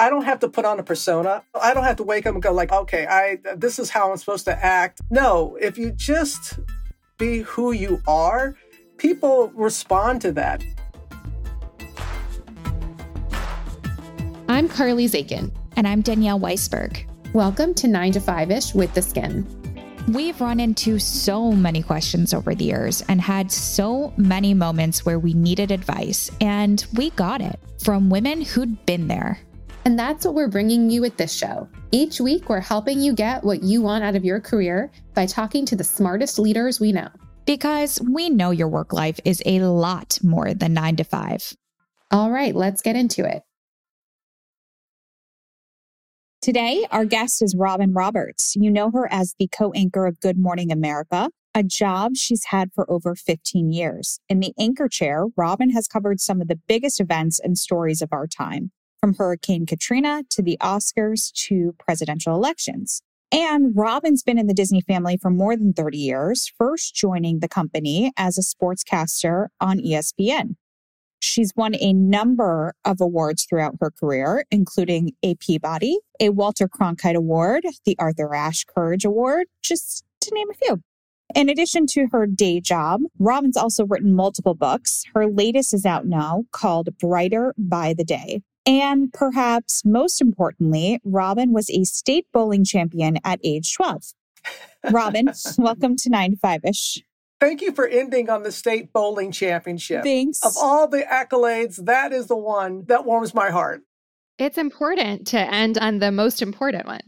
I 0.00 0.08
don't 0.08 0.24
have 0.24 0.40
to 0.40 0.48
put 0.48 0.64
on 0.64 0.80
a 0.80 0.82
persona. 0.82 1.42
I 1.54 1.74
don't 1.74 1.84
have 1.84 1.96
to 1.96 2.02
wake 2.02 2.24
up 2.24 2.32
and 2.32 2.42
go 2.42 2.54
like, 2.54 2.72
okay, 2.72 3.06
I 3.06 3.36
this 3.54 3.78
is 3.78 3.90
how 3.90 4.10
I'm 4.10 4.16
supposed 4.16 4.46
to 4.46 4.64
act. 4.64 5.02
No, 5.10 5.58
if 5.60 5.76
you 5.76 5.90
just 5.90 6.58
be 7.18 7.40
who 7.40 7.72
you 7.72 8.00
are, 8.08 8.56
people 8.96 9.52
respond 9.54 10.22
to 10.22 10.32
that. 10.32 10.64
I'm 14.48 14.70
Carly 14.70 15.06
Zakin. 15.06 15.52
And 15.76 15.86
I'm 15.86 16.00
Danielle 16.00 16.40
Weisberg. 16.40 17.04
Welcome 17.34 17.74
to 17.74 17.86
9 17.86 18.12
to 18.12 18.20
5 18.20 18.50
ish 18.50 18.74
with 18.74 18.94
the 18.94 19.02
Skimm. 19.02 19.44
We've 20.14 20.40
run 20.40 20.60
into 20.60 20.98
so 20.98 21.52
many 21.52 21.82
questions 21.82 22.32
over 22.32 22.54
the 22.54 22.64
years 22.64 23.02
and 23.10 23.20
had 23.20 23.52
so 23.52 24.14
many 24.16 24.54
moments 24.54 25.04
where 25.04 25.18
we 25.18 25.34
needed 25.34 25.70
advice, 25.70 26.30
and 26.40 26.86
we 26.94 27.10
got 27.10 27.42
it 27.42 27.60
from 27.84 28.08
women 28.08 28.40
who'd 28.40 28.86
been 28.86 29.06
there. 29.06 29.38
And 29.86 29.98
that's 29.98 30.26
what 30.26 30.34
we're 30.34 30.48
bringing 30.48 30.90
you 30.90 31.00
with 31.00 31.16
this 31.16 31.32
show. 31.32 31.66
Each 31.90 32.20
week, 32.20 32.48
we're 32.48 32.60
helping 32.60 33.00
you 33.00 33.14
get 33.14 33.42
what 33.42 33.62
you 33.62 33.80
want 33.80 34.04
out 34.04 34.14
of 34.14 34.24
your 34.24 34.38
career 34.38 34.90
by 35.14 35.24
talking 35.24 35.64
to 35.66 35.76
the 35.76 35.84
smartest 35.84 36.38
leaders 36.38 36.78
we 36.78 36.92
know. 36.92 37.08
Because 37.46 37.98
we 38.02 38.28
know 38.28 38.50
your 38.50 38.68
work 38.68 38.92
life 38.92 39.18
is 39.24 39.42
a 39.46 39.60
lot 39.60 40.18
more 40.22 40.52
than 40.52 40.74
nine 40.74 40.96
to 40.96 41.04
five. 41.04 41.54
All 42.10 42.30
right, 42.30 42.54
let's 42.54 42.82
get 42.82 42.94
into 42.94 43.24
it. 43.24 43.42
Today, 46.42 46.86
our 46.90 47.06
guest 47.06 47.42
is 47.42 47.56
Robin 47.56 47.92
Roberts. 47.92 48.56
You 48.56 48.70
know 48.70 48.90
her 48.90 49.10
as 49.10 49.34
the 49.38 49.48
co 49.48 49.72
anchor 49.72 50.06
of 50.06 50.20
Good 50.20 50.38
Morning 50.38 50.70
America, 50.70 51.30
a 51.54 51.62
job 51.62 52.16
she's 52.16 52.44
had 52.46 52.70
for 52.74 52.90
over 52.90 53.14
15 53.14 53.72
years. 53.72 54.20
In 54.28 54.40
the 54.40 54.52
anchor 54.58 54.88
chair, 54.88 55.26
Robin 55.36 55.70
has 55.70 55.88
covered 55.88 56.20
some 56.20 56.40
of 56.40 56.48
the 56.48 56.60
biggest 56.68 57.00
events 57.00 57.40
and 57.40 57.56
stories 57.56 58.02
of 58.02 58.10
our 58.12 58.26
time 58.26 58.72
from 59.00 59.14
Hurricane 59.14 59.66
Katrina 59.66 60.22
to 60.30 60.42
the 60.42 60.58
Oscars 60.60 61.32
to 61.46 61.74
presidential 61.78 62.34
elections. 62.34 63.02
And 63.32 63.74
Robin's 63.76 64.22
been 64.22 64.38
in 64.38 64.46
the 64.46 64.54
Disney 64.54 64.80
family 64.80 65.16
for 65.16 65.30
more 65.30 65.56
than 65.56 65.72
30 65.72 65.96
years, 65.96 66.52
first 66.58 66.94
joining 66.94 67.38
the 67.38 67.48
company 67.48 68.12
as 68.16 68.36
a 68.36 68.42
sportscaster 68.42 69.48
on 69.60 69.78
ESPN. 69.78 70.56
She's 71.22 71.52
won 71.54 71.74
a 71.78 71.92
number 71.92 72.74
of 72.84 73.00
awards 73.00 73.44
throughout 73.44 73.76
her 73.80 73.90
career, 73.90 74.44
including 74.50 75.12
a 75.22 75.34
Peabody, 75.36 75.98
a 76.18 76.30
Walter 76.30 76.66
Cronkite 76.66 77.14
Award, 77.14 77.64
the 77.84 77.96
Arthur 77.98 78.34
Ashe 78.34 78.64
Courage 78.64 79.04
Award, 79.04 79.46
just 79.62 80.02
to 80.22 80.34
name 80.34 80.50
a 80.50 80.54
few. 80.54 80.80
In 81.34 81.48
addition 81.48 81.86
to 81.88 82.08
her 82.10 82.26
day 82.26 82.60
job, 82.60 83.02
Robin's 83.18 83.56
also 83.56 83.86
written 83.86 84.14
multiple 84.14 84.54
books. 84.54 85.04
Her 85.14 85.26
latest 85.26 85.72
is 85.72 85.86
out 85.86 86.06
now 86.06 86.44
called 86.50 86.88
Brighter 86.98 87.54
by 87.56 87.94
the 87.94 88.02
Day. 88.02 88.40
And 88.66 89.12
perhaps 89.12 89.84
most 89.84 90.20
importantly, 90.20 91.00
Robin 91.04 91.52
was 91.52 91.70
a 91.70 91.84
state 91.84 92.26
bowling 92.32 92.64
champion 92.64 93.18
at 93.24 93.40
age 93.42 93.74
12. 93.74 94.12
Robin, 94.90 95.30
welcome 95.58 95.96
to 95.96 96.10
9 96.10 96.32
to 96.32 96.36
5 96.36 96.60
ish. 96.64 97.02
Thank 97.40 97.62
you 97.62 97.72
for 97.72 97.86
ending 97.86 98.28
on 98.28 98.42
the 98.42 98.52
state 98.52 98.92
bowling 98.92 99.32
championship. 99.32 100.02
Thanks. 100.02 100.44
Of 100.44 100.52
all 100.60 100.86
the 100.86 101.02
accolades, 101.02 101.86
that 101.86 102.12
is 102.12 102.26
the 102.26 102.36
one 102.36 102.84
that 102.88 103.06
warms 103.06 103.32
my 103.32 103.50
heart. 103.50 103.82
It's 104.36 104.58
important 104.58 105.26
to 105.28 105.38
end 105.38 105.78
on 105.78 105.98
the 105.98 106.12
most 106.12 106.42
important 106.42 106.86
one. 106.86 107.00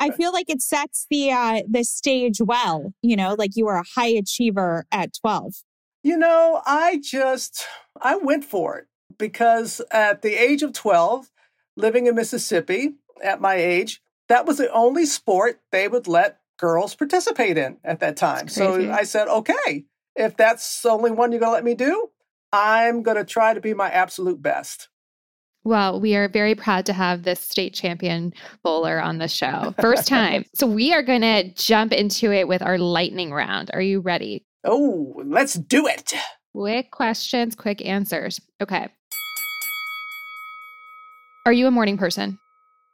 I 0.00 0.10
feel 0.16 0.32
like 0.32 0.48
it 0.48 0.62
sets 0.62 1.06
the 1.10 1.30
uh, 1.30 1.62
the 1.68 1.84
stage 1.84 2.40
well. 2.40 2.94
You 3.02 3.16
know, 3.16 3.34
like 3.38 3.50
you 3.54 3.66
were 3.66 3.76
a 3.76 3.84
high 3.94 4.08
achiever 4.08 4.86
at 4.90 5.10
12. 5.20 5.56
You 6.02 6.16
know, 6.16 6.62
I 6.64 7.00
just 7.02 7.66
I 8.00 8.16
went 8.16 8.46
for 8.46 8.78
it 8.78 8.86
because 9.18 9.80
at 9.90 10.22
the 10.22 10.34
age 10.34 10.62
of 10.62 10.72
12, 10.72 11.30
living 11.76 12.06
in 12.06 12.14
Mississippi 12.14 12.94
at 13.22 13.40
my 13.40 13.54
age, 13.54 14.02
that 14.28 14.46
was 14.46 14.58
the 14.58 14.70
only 14.72 15.06
sport 15.06 15.60
they 15.72 15.88
would 15.88 16.06
let 16.06 16.40
girls 16.58 16.94
participate 16.94 17.56
in 17.56 17.78
at 17.84 18.00
that 18.00 18.16
time. 18.16 18.48
So 18.48 18.90
I 18.90 19.04
said, 19.04 19.28
okay, 19.28 19.84
if 20.16 20.36
that's 20.36 20.82
the 20.82 20.90
only 20.90 21.10
one 21.10 21.32
you're 21.32 21.40
going 21.40 21.50
to 21.50 21.54
let 21.54 21.64
me 21.64 21.74
do, 21.74 22.10
I'm 22.52 23.02
going 23.02 23.16
to 23.16 23.24
try 23.24 23.54
to 23.54 23.60
be 23.60 23.74
my 23.74 23.90
absolute 23.90 24.42
best. 24.42 24.88
Well, 25.64 26.00
we 26.00 26.16
are 26.16 26.28
very 26.28 26.54
proud 26.54 26.86
to 26.86 26.92
have 26.92 27.22
this 27.22 27.40
state 27.40 27.74
champion 27.74 28.32
bowler 28.62 29.00
on 29.00 29.18
the 29.18 29.28
show. 29.28 29.74
First 29.80 30.06
time. 30.06 30.44
so 30.54 30.66
we 30.66 30.94
are 30.94 31.02
going 31.02 31.20
to 31.20 31.52
jump 31.54 31.92
into 31.92 32.32
it 32.32 32.48
with 32.48 32.62
our 32.62 32.78
lightning 32.78 33.32
round. 33.32 33.70
Are 33.74 33.80
you 33.80 34.00
ready? 34.00 34.46
Oh, 34.64 35.20
let's 35.24 35.54
do 35.54 35.86
it. 35.86 36.14
Quick 36.54 36.90
questions, 36.90 37.54
quick 37.54 37.84
answers. 37.84 38.40
Okay. 38.60 38.88
Are 41.46 41.52
you 41.52 41.66
a 41.66 41.70
morning 41.70 41.96
person? 41.96 42.38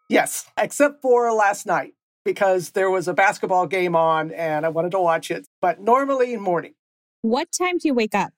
Yes, 0.08 0.46
except 0.56 1.02
for 1.02 1.32
last 1.32 1.66
night 1.66 1.94
because 2.24 2.70
there 2.70 2.90
was 2.90 3.08
a 3.08 3.14
basketball 3.14 3.66
game 3.66 3.96
on 3.96 4.30
and 4.32 4.64
I 4.64 4.68
wanted 4.68 4.92
to 4.92 5.00
watch 5.00 5.30
it, 5.30 5.46
but 5.60 5.80
normally 5.80 6.36
morning. 6.36 6.74
What 7.22 7.48
time 7.52 7.78
do 7.78 7.88
you 7.88 7.94
wake 7.94 8.14
up? 8.14 8.32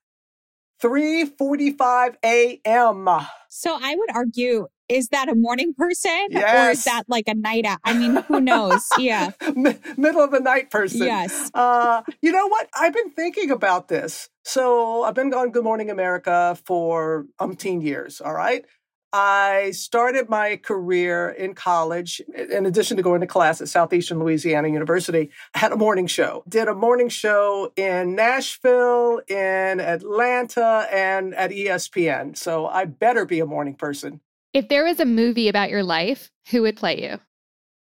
3:45 0.83 2.17
a.m. 2.25 3.09
So 3.49 3.79
I 3.81 3.95
would 3.97 4.11
argue 4.15 4.67
is 4.89 5.09
that 5.09 5.29
a 5.29 5.35
morning 5.35 5.75
person 5.75 6.29
yes. 6.31 6.69
or 6.69 6.71
is 6.71 6.85
that 6.85 7.05
like 7.09 7.27
a 7.27 7.35
night 7.35 7.67
out? 7.67 7.79
I 7.85 7.95
mean, 7.95 8.17
who 8.29 8.41
knows? 8.41 8.89
Yeah. 8.99 9.33
Middle 9.97 10.23
of 10.23 10.31
the 10.31 10.41
night 10.41 10.71
person. 10.71 11.03
Yes. 11.03 11.51
Uh, 11.55 12.03
you 12.23 12.31
know 12.31 12.47
what? 12.47 12.69
I've 12.79 12.93
been 12.93 13.11
thinking 13.11 13.51
about 13.51 13.89
this. 13.89 14.29
So 14.45 15.03
I've 15.03 15.15
been 15.15 15.35
on 15.35 15.51
Good 15.51 15.65
Morning 15.65 15.91
America 15.91 16.57
for 16.65 17.27
umpteen 17.41 17.83
years. 17.83 18.21
All 18.21 18.35
right. 18.35 18.65
I 19.13 19.71
started 19.71 20.29
my 20.29 20.57
career 20.57 21.31
in 21.31 21.55
college, 21.55 22.21
in 22.35 22.67
addition 22.67 22.97
to 22.97 23.03
going 23.03 23.21
to 23.21 23.27
class 23.27 23.61
at 23.61 23.69
Southeastern 23.69 24.19
Louisiana 24.19 24.69
University, 24.69 25.31
I 25.55 25.59
had 25.59 25.73
a 25.73 25.77
morning 25.77 26.07
show. 26.07 26.43
Did 26.49 26.69
a 26.69 26.75
morning 26.75 27.09
show 27.09 27.73
in 27.77 28.15
Nashville, 28.15 29.21
in 29.29 29.81
Atlanta, 29.81 30.87
and 30.93 31.35
at 31.35 31.51
ESPN. 31.51 32.37
So 32.37 32.67
I 32.67 32.85
better 32.85 33.25
be 33.25 33.41
a 33.41 33.47
morning 33.47 33.75
person. 33.75 34.21
If 34.53 34.69
there 34.69 34.85
was 34.85 35.01
a 35.01 35.05
movie 35.05 35.49
about 35.49 35.71
your 35.71 35.83
life, 35.83 36.31
who 36.51 36.63
would 36.63 36.77
play 36.77 37.03
you? 37.03 37.19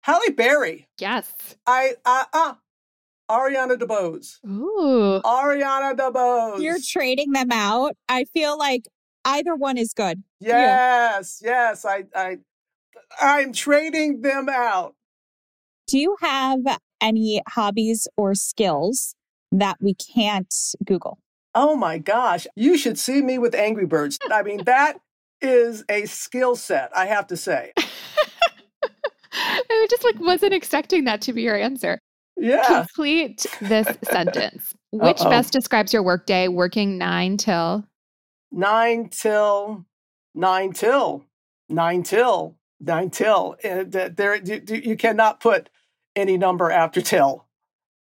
Halle 0.03 0.31
Berry. 0.31 0.89
Yes. 0.99 1.33
I, 1.67 1.95
uh, 2.05 2.25
uh, 2.33 2.55
Ariana 3.31 3.79
DeBose. 3.79 4.45
Ooh. 4.47 5.21
Ariana 5.25 5.97
DeBose. 5.97 6.63
You're 6.63 6.79
trading 6.85 7.33
them 7.33 7.53
out. 7.53 7.95
I 8.09 8.25
feel 8.25 8.59
like 8.59 8.87
either 9.25 9.55
one 9.55 9.79
is 9.79 9.93
good. 9.93 10.23
Yes, 10.41 11.41
yeah. 11.43 11.51
yes. 11.51 11.85
I, 11.85 12.05
I, 12.15 12.39
I'm 13.21 13.53
trading 13.53 14.23
them 14.23 14.49
out. 14.49 14.95
Do 15.87 15.99
you 15.99 16.17
have 16.21 16.61
any 17.01 17.43
hobbies 17.49 18.09
or 18.17 18.35
skills 18.35 19.15
that 19.51 19.77
we 19.81 19.95
can't 19.95 20.55
Google? 20.85 21.19
Oh 21.55 21.77
my 21.77 21.99
gosh. 21.99 22.47
You 22.57 22.79
should 22.79 22.99
see 22.99 23.21
me 23.21 23.39
with 23.39 23.55
Angry 23.55 23.87
Birds. 23.87 24.19
I 24.31 24.43
mean, 24.43 24.65
that 24.65 24.99
is 25.43 25.85
a 25.89 26.07
skill 26.07 26.57
set, 26.57 26.91
I 26.97 27.07
have 27.07 27.27
to 27.29 27.37
say. 27.37 27.73
I 29.35 29.87
just 29.91 30.05
like 30.05 30.21
wasn't 30.21 30.55
expecting 30.55 31.05
that 31.05 31.21
to 31.23 31.33
be 31.33 31.43
your 31.43 31.57
answer. 31.57 31.99
Yeah. 32.37 32.65
Complete 32.67 33.47
this 33.61 33.89
sentence. 34.05 34.75
Uh 34.95 35.07
Which 35.07 35.23
Uh-oh. 35.23 35.31
best 35.31 35.55
describes 35.55 35.95
your 35.95 36.03
workday 36.03 36.49
working 36.49 36.99
nine 36.99 37.39
till? 37.39 37.83
Nine 38.53 39.09
till, 39.09 39.87
nine 40.35 40.73
till, 40.73 41.25
nine 41.69 42.03
till, 42.03 42.57
nine 42.81 43.11
till. 43.11 43.57
Eh, 43.63 43.81
and 43.81 43.93
There, 43.93 44.37
you 44.37 44.97
cannot 44.97 45.41
put 45.41 45.71
any 46.15 46.37
number 46.37 46.71
after 46.71 47.01
till. 47.01 47.47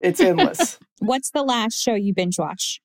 It's 0.00 0.20
endless. 0.20 0.78
What's 0.98 1.30
the 1.30 1.42
last 1.42 1.80
show 1.80 1.94
you 1.94 2.12
binge 2.12 2.38
watch? 2.38 2.80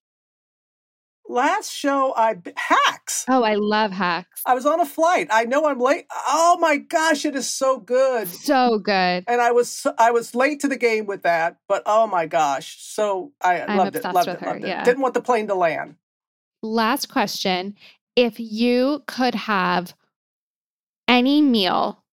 last 1.28 1.72
show 1.72 2.14
I 2.16 2.36
hacks. 2.56 3.26
Oh, 3.28 3.44
I 3.44 3.56
love 3.56 3.92
hacks. 3.92 4.41
I 4.46 4.53
was 4.53 4.66
on 4.66 4.79
a 4.79 4.85
flight. 4.85 5.28
I 5.32 5.46
know 5.46 5.66
I'm 5.66 5.79
late. 5.79 6.06
Oh 6.12 6.58
my 6.59 6.78
gosh, 6.78 7.26
it 7.26 7.35
is 7.35 7.50
so 7.50 7.79
good. 7.79 8.28
So 8.28 8.79
good. 8.79 9.23
And 9.28 9.41
I 9.41 9.52
was 9.52 9.85
I 9.97 10.12
was 10.12 10.35
late 10.35 10.62
to 10.62 10.67
the 10.67 10.78
game 10.78 11.06
with 11.06 11.23
that, 11.23 11.58
but 11.67 11.84
oh 11.85 12.08
my 12.08 12.26
gosh. 12.26 12.78
So 12.79 13.34
I 13.41 13.62
I'm 13.62 13.78
loved 13.78 13.96
it. 13.96 14.03
Loved 14.03 14.28
it. 14.28 14.40
Her, 14.40 14.53
loved 14.53 14.66
yeah. 14.66 14.82
it. 14.82 14.85
Didn't 14.85 15.02
want 15.02 15.14
the 15.14 15.22
plane 15.22 15.47
to 15.47 15.56
land. 15.56 15.96
Last 16.61 17.07
question. 17.09 17.75
If 18.16 18.40
you 18.40 19.03
could 19.07 19.35
have 19.35 19.93
any 21.07 21.41
meal 21.41 22.03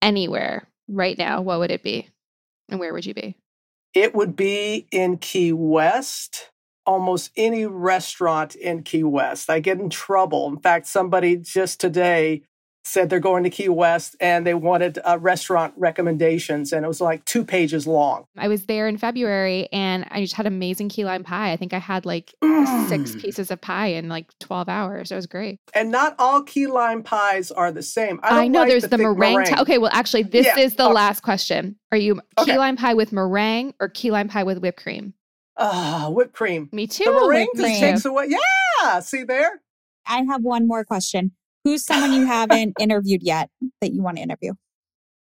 anywhere 0.00 0.68
right 0.88 1.16
now, 1.16 1.40
what 1.40 1.58
would 1.60 1.70
it 1.70 1.82
be? 1.82 2.08
And 2.68 2.80
where 2.80 2.92
would 2.92 3.06
you 3.06 3.14
be? 3.14 3.36
It 3.94 4.14
would 4.14 4.36
be 4.36 4.86
in 4.90 5.18
Key 5.18 5.52
West 5.52 6.50
almost 6.84 7.30
any 7.36 7.66
restaurant 7.66 8.54
in 8.54 8.82
Key 8.82 9.04
West. 9.04 9.48
I 9.48 9.60
get 9.60 9.78
in 9.78 9.90
trouble. 9.90 10.48
In 10.48 10.58
fact, 10.58 10.86
somebody 10.86 11.36
just 11.36 11.80
today 11.80 12.42
said 12.84 13.08
they're 13.10 13.20
going 13.20 13.44
to 13.44 13.50
Key 13.50 13.68
West 13.68 14.16
and 14.20 14.44
they 14.46 14.54
wanted 14.54 14.98
uh, 15.04 15.16
restaurant 15.20 15.72
recommendations. 15.76 16.72
And 16.72 16.84
it 16.84 16.88
was 16.88 17.00
like 17.00 17.24
two 17.24 17.44
pages 17.44 17.86
long. 17.86 18.24
I 18.36 18.48
was 18.48 18.66
there 18.66 18.88
in 18.88 18.98
February 18.98 19.68
and 19.72 20.04
I 20.10 20.20
just 20.20 20.34
had 20.34 20.46
amazing 20.46 20.88
key 20.88 21.04
lime 21.04 21.22
pie. 21.22 21.52
I 21.52 21.56
think 21.56 21.72
I 21.72 21.78
had 21.78 22.04
like 22.04 22.34
six 22.88 23.12
Mm. 23.12 23.20
pieces 23.20 23.50
of 23.50 23.60
pie 23.60 23.86
in 23.88 24.08
like 24.08 24.26
12 24.40 24.68
hours. 24.68 25.10
It 25.12 25.14
was 25.14 25.26
great. 25.26 25.58
And 25.74 25.90
not 25.90 26.14
all 26.18 26.42
key 26.42 26.66
lime 26.66 27.02
pies 27.02 27.50
are 27.50 27.70
the 27.72 27.82
same. 27.82 28.18
I, 28.22 28.28
I, 28.28 28.42
don't 28.42 28.52
know 28.52 28.60
like 28.60 28.68
there's 28.68 28.82
the 28.82 28.88
the 28.88 28.98
thick 28.98 29.16
meringue. 29.18 29.44
ti- 29.46 29.60
okay, 29.62 29.78
well, 29.78 29.90
actually, 29.92 30.24
this 30.24 30.46
Yeah, 30.46 30.58
is 30.58 30.74
the 30.74 30.84
oh. 30.86 30.90
last 30.92 31.22
question. 31.22 31.76
Are 31.92 31.98
you 31.98 32.20
Okay. 32.38 32.52
key 32.52 32.58
lime 32.58 32.76
pie 32.76 32.94
with 32.94 33.12
meringue 33.12 33.74
or 33.80 33.88
key 33.88 34.10
lime 34.10 34.28
pie 34.28 34.42
with 34.44 34.58
whipped 34.58 34.82
cream? 34.82 35.14
Ah, 35.56 36.08
whipped 36.10 36.32
cream. 36.32 36.68
Me 36.72 36.86
too. 36.86 37.04
The 37.04 37.12
meringue 37.12 37.48
just 37.56 37.80
takes 37.80 38.04
away. 38.04 38.26
Yeah, 38.82 39.00
see 39.00 39.22
there? 39.22 39.60
I 40.06 40.22
have 40.28 40.42
one 40.42 40.66
more 40.66 40.84
question. 40.84 41.32
Who's 41.64 41.84
someone 41.84 42.12
you 42.12 42.26
haven't 42.26 42.74
interviewed 42.80 43.22
yet 43.22 43.50
that 43.80 43.92
you 43.92 44.02
want 44.02 44.16
to 44.16 44.22
interview? 44.22 44.52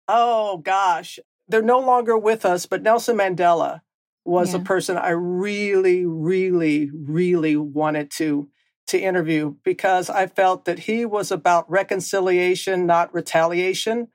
Oh 0.07 0.57
gosh, 0.57 1.19
they're 1.47 1.61
no 1.61 1.79
longer 1.79 2.17
with 2.17 2.45
us, 2.45 2.65
but 2.65 2.81
Nelson 2.81 3.17
Mandela 3.17 3.81
was 4.25 4.53
a 4.53 4.59
person 4.59 4.97
I 4.97 5.11
really, 5.11 6.05
really, 6.05 6.91
really 6.93 7.55
wanted 7.55 8.11
to 8.11 8.49
to 8.87 8.99
interview 8.99 9.55
because 9.63 10.09
I 10.09 10.27
felt 10.27 10.65
that 10.65 10.79
he 10.79 11.05
was 11.05 11.29
about 11.31 11.69
reconciliation, 11.69 12.85
not 12.85 13.13
retaliation, 13.13 14.07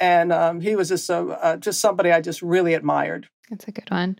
and 0.00 0.32
um, 0.32 0.60
he 0.60 0.76
was 0.76 0.88
just 0.88 1.08
a, 1.08 1.18
uh, 1.18 1.56
just 1.56 1.80
somebody 1.80 2.10
I 2.10 2.20
just 2.20 2.42
really 2.42 2.74
admired. 2.74 3.28
That's 3.50 3.68
a 3.68 3.72
good 3.72 3.90
one. 3.90 4.18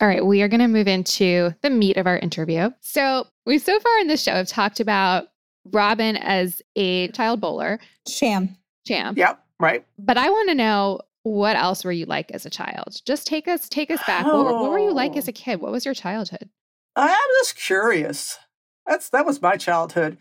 All 0.00 0.08
right, 0.08 0.24
we 0.24 0.42
are 0.42 0.48
going 0.48 0.60
to 0.60 0.68
move 0.68 0.86
into 0.86 1.54
the 1.62 1.70
meat 1.70 1.96
of 1.96 2.06
our 2.06 2.18
interview. 2.18 2.70
So, 2.80 3.26
we 3.46 3.58
so 3.58 3.80
far 3.80 3.98
in 4.00 4.06
this 4.06 4.22
show 4.22 4.32
have 4.32 4.48
talked 4.48 4.80
about 4.80 5.28
Robin 5.72 6.16
as 6.16 6.62
a 6.76 7.08
child 7.08 7.40
bowler, 7.40 7.78
Sham. 8.08 8.56
champ. 8.86 9.16
Yep, 9.18 9.42
right. 9.60 9.84
But 9.98 10.16
I 10.18 10.28
want 10.30 10.48
to 10.50 10.54
know 10.54 11.00
what 11.22 11.56
else 11.56 11.84
were 11.84 11.92
you 11.92 12.06
like 12.06 12.30
as 12.30 12.46
a 12.46 12.50
child? 12.50 12.96
Just 13.04 13.26
take 13.26 13.48
us 13.48 13.68
take 13.68 13.90
us 13.90 14.00
back. 14.06 14.24
What, 14.26 14.36
were- 14.44 14.52
what 14.60 14.70
were 14.70 14.78
you 14.78 14.92
like 14.92 15.12
Oh. 15.14 15.18
as 15.18 15.28
a 15.28 15.32
oh. 15.32 15.34
kid? 15.34 15.60
What 15.60 15.72
was 15.72 15.84
your 15.84 15.94
childhood? 15.94 16.48
I'm 16.96 17.18
just 17.40 17.56
curious. 17.56 18.38
That's 18.86 19.08
that 19.10 19.26
was 19.26 19.42
my 19.42 19.56
childhood. 19.56 20.18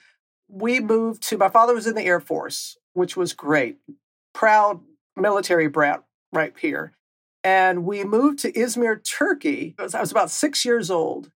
We 0.50 0.80
moved 0.80 1.24
to 1.24 1.38
my 1.38 1.50
father 1.50 1.74
was 1.74 1.88
in 1.88 1.96
the 1.96 2.04
Air 2.04 2.20
Force, 2.20 2.78
which 2.94 3.18
was 3.18 3.34
great. 3.34 3.78
Proud 4.34 4.82
military 5.16 5.68
brat 5.68 6.04
right 6.32 6.54
here. 6.60 6.94
And 7.44 7.86
we 7.86 8.04
moved 8.04 8.40
to 8.40 8.52
Izmir, 8.52 9.00
Turkey. 9.10 9.76
I 9.80 9.84
was, 9.84 9.96
I 9.96 10.02
was 10.02 10.12
about 10.12 10.30
six 10.32 10.66
years 10.66 10.92
old. 10.92 11.32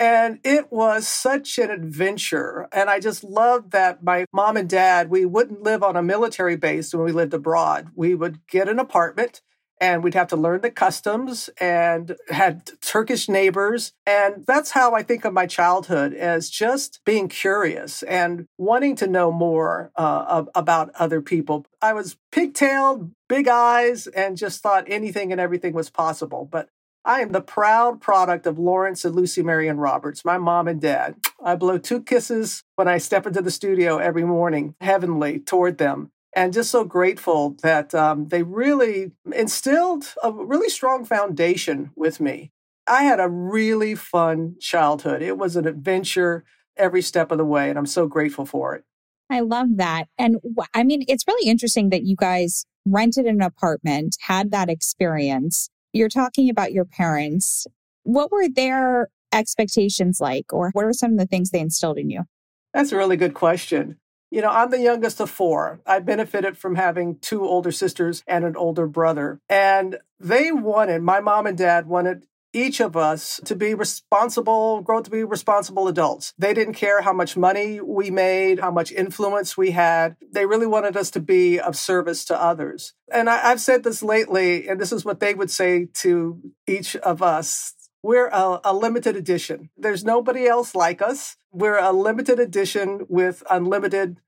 And 0.00 0.38
it 0.44 0.70
was 0.70 1.08
such 1.08 1.58
an 1.58 1.70
adventure. 1.70 2.68
And 2.72 2.88
I 2.88 3.00
just 3.00 3.24
loved 3.24 3.72
that 3.72 4.02
my 4.02 4.26
mom 4.32 4.56
and 4.56 4.68
dad, 4.68 5.10
we 5.10 5.24
wouldn't 5.24 5.62
live 5.62 5.82
on 5.82 5.96
a 5.96 6.02
military 6.02 6.56
base 6.56 6.94
when 6.94 7.04
we 7.04 7.12
lived 7.12 7.34
abroad. 7.34 7.88
We 7.96 8.14
would 8.14 8.46
get 8.46 8.68
an 8.68 8.78
apartment 8.78 9.42
and 9.80 10.02
we'd 10.02 10.14
have 10.14 10.28
to 10.28 10.36
learn 10.36 10.60
the 10.60 10.70
customs 10.70 11.48
and 11.60 12.16
had 12.28 12.70
Turkish 12.80 13.28
neighbors. 13.28 13.92
And 14.06 14.44
that's 14.46 14.72
how 14.72 14.94
I 14.94 15.02
think 15.02 15.24
of 15.24 15.32
my 15.32 15.46
childhood 15.46 16.14
as 16.14 16.50
just 16.50 17.00
being 17.04 17.28
curious 17.28 18.02
and 18.02 18.46
wanting 18.56 18.96
to 18.96 19.06
know 19.06 19.30
more 19.30 19.90
uh, 19.96 20.44
about 20.54 20.90
other 20.96 21.20
people. 21.20 21.66
I 21.80 21.92
was 21.92 22.16
pigtailed, 22.32 23.12
big 23.28 23.48
eyes, 23.48 24.06
and 24.06 24.36
just 24.36 24.62
thought 24.62 24.84
anything 24.86 25.32
and 25.32 25.40
everything 25.40 25.74
was 25.74 25.90
possible. 25.90 26.48
But 26.50 26.68
I 27.04 27.20
am 27.20 27.32
the 27.32 27.40
proud 27.40 28.00
product 28.00 28.46
of 28.46 28.58
Lawrence 28.58 29.04
and 29.04 29.14
Lucy 29.14 29.42
Marion 29.42 29.78
Roberts, 29.78 30.24
my 30.24 30.36
mom 30.36 30.68
and 30.68 30.80
dad. 30.80 31.16
I 31.42 31.54
blow 31.54 31.78
two 31.78 32.02
kisses 32.02 32.64
when 32.76 32.88
I 32.88 32.98
step 32.98 33.26
into 33.26 33.40
the 33.40 33.50
studio 33.50 33.98
every 33.98 34.24
morning, 34.24 34.74
heavenly 34.80 35.40
toward 35.40 35.78
them 35.78 36.10
and 36.34 36.52
just 36.52 36.70
so 36.70 36.84
grateful 36.84 37.56
that 37.62 37.94
um, 37.94 38.28
they 38.28 38.42
really 38.42 39.12
instilled 39.34 40.14
a 40.22 40.30
really 40.30 40.68
strong 40.68 41.04
foundation 41.04 41.90
with 41.96 42.20
me. 42.20 42.52
I 42.86 43.02
had 43.02 43.20
a 43.20 43.28
really 43.28 43.94
fun 43.94 44.56
childhood. 44.60 45.20
It 45.22 45.36
was 45.36 45.56
an 45.56 45.66
adventure 45.66 46.44
every 46.76 47.02
step 47.02 47.32
of 47.32 47.38
the 47.38 47.44
way, 47.44 47.68
and 47.68 47.78
I'm 47.78 47.86
so 47.86 48.06
grateful 48.06 48.46
for 48.46 48.74
it. 48.74 48.84
I 49.30 49.40
love 49.40 49.76
that. 49.76 50.08
And 50.16 50.36
I 50.74 50.84
mean, 50.84 51.04
it's 51.08 51.26
really 51.26 51.50
interesting 51.50 51.90
that 51.90 52.04
you 52.04 52.16
guys 52.16 52.64
rented 52.86 53.26
an 53.26 53.42
apartment, 53.42 54.16
had 54.20 54.52
that 54.52 54.70
experience. 54.70 55.68
You're 55.92 56.08
talking 56.08 56.50
about 56.50 56.72
your 56.72 56.84
parents. 56.84 57.66
What 58.02 58.30
were 58.30 58.48
their 58.48 59.08
expectations 59.32 60.20
like, 60.20 60.52
or 60.52 60.70
what 60.72 60.84
are 60.84 60.92
some 60.92 61.12
of 61.12 61.18
the 61.18 61.26
things 61.26 61.50
they 61.50 61.60
instilled 61.60 61.98
in 61.98 62.10
you? 62.10 62.24
That's 62.72 62.92
a 62.92 62.96
really 62.96 63.16
good 63.16 63.34
question. 63.34 63.98
You 64.30 64.42
know, 64.42 64.50
I'm 64.50 64.70
the 64.70 64.80
youngest 64.80 65.20
of 65.20 65.30
four. 65.30 65.80
I 65.86 66.00
benefited 66.00 66.58
from 66.58 66.74
having 66.74 67.18
two 67.18 67.42
older 67.44 67.72
sisters 67.72 68.22
and 68.26 68.44
an 68.44 68.56
older 68.56 68.86
brother. 68.86 69.40
And 69.48 69.98
they 70.20 70.52
wanted, 70.52 71.02
my 71.02 71.20
mom 71.20 71.46
and 71.46 71.56
dad 71.56 71.86
wanted 71.86 72.24
each 72.52 72.80
of 72.80 72.96
us 72.96 73.40
to 73.44 73.54
be 73.54 73.74
responsible, 73.74 74.80
grow 74.80 75.02
to 75.02 75.10
be 75.10 75.24
responsible 75.24 75.88
adults. 75.88 76.32
They 76.38 76.54
didn't 76.54 76.74
care 76.74 77.02
how 77.02 77.12
much 77.12 77.36
money 77.36 77.80
we 77.80 78.10
made, 78.10 78.60
how 78.60 78.70
much 78.70 78.92
influence 78.92 79.56
we 79.56 79.72
had. 79.72 80.16
They 80.32 80.46
really 80.46 80.66
wanted 80.66 80.96
us 80.96 81.10
to 81.12 81.20
be 81.20 81.60
of 81.60 81.76
service 81.76 82.24
to 82.26 82.40
others. 82.40 82.94
And 83.12 83.28
I, 83.28 83.50
I've 83.50 83.60
said 83.60 83.84
this 83.84 84.02
lately, 84.02 84.68
and 84.68 84.80
this 84.80 84.92
is 84.92 85.04
what 85.04 85.20
they 85.20 85.34
would 85.34 85.50
say 85.50 85.88
to 85.94 86.40
each 86.66 86.96
of 86.96 87.22
us. 87.22 87.74
We're 88.02 88.28
a, 88.28 88.60
a 88.64 88.74
limited 88.74 89.16
edition. 89.16 89.70
There's 89.76 90.04
nobody 90.04 90.46
else 90.46 90.74
like 90.74 91.02
us. 91.02 91.36
We're 91.50 91.78
a 91.78 91.92
limited 91.92 92.38
edition 92.38 93.06
with 93.08 93.42
unlimited 93.50 94.20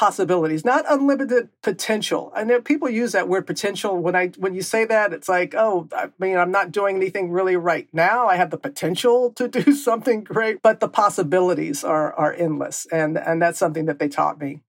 possibilities, 0.00 0.64
not 0.64 0.86
unlimited 0.88 1.50
potential. 1.60 2.32
I 2.34 2.42
know 2.42 2.62
people 2.62 2.88
use 2.88 3.12
that 3.12 3.28
word 3.28 3.46
potential 3.46 3.98
when 3.98 4.16
I 4.16 4.28
when 4.38 4.54
you 4.54 4.62
say 4.62 4.86
that, 4.86 5.12
it's 5.12 5.28
like, 5.28 5.54
oh, 5.54 5.88
I 5.92 6.08
mean, 6.18 6.38
I'm 6.38 6.50
not 6.50 6.72
doing 6.72 6.96
anything 6.96 7.30
really 7.30 7.54
right 7.54 7.86
now. 7.92 8.26
I 8.26 8.36
have 8.36 8.48
the 8.48 8.56
potential 8.56 9.30
to 9.32 9.46
do 9.46 9.74
something 9.88 10.24
great, 10.24 10.62
but 10.62 10.80
the 10.80 10.88
possibilities 10.88 11.84
are 11.84 12.14
are 12.14 12.32
endless, 12.32 12.86
and 12.90 13.18
and 13.18 13.42
that's 13.42 13.58
something 13.58 13.84
that 13.84 13.98
they 13.98 14.08
taught 14.08 14.40
me. 14.40 14.62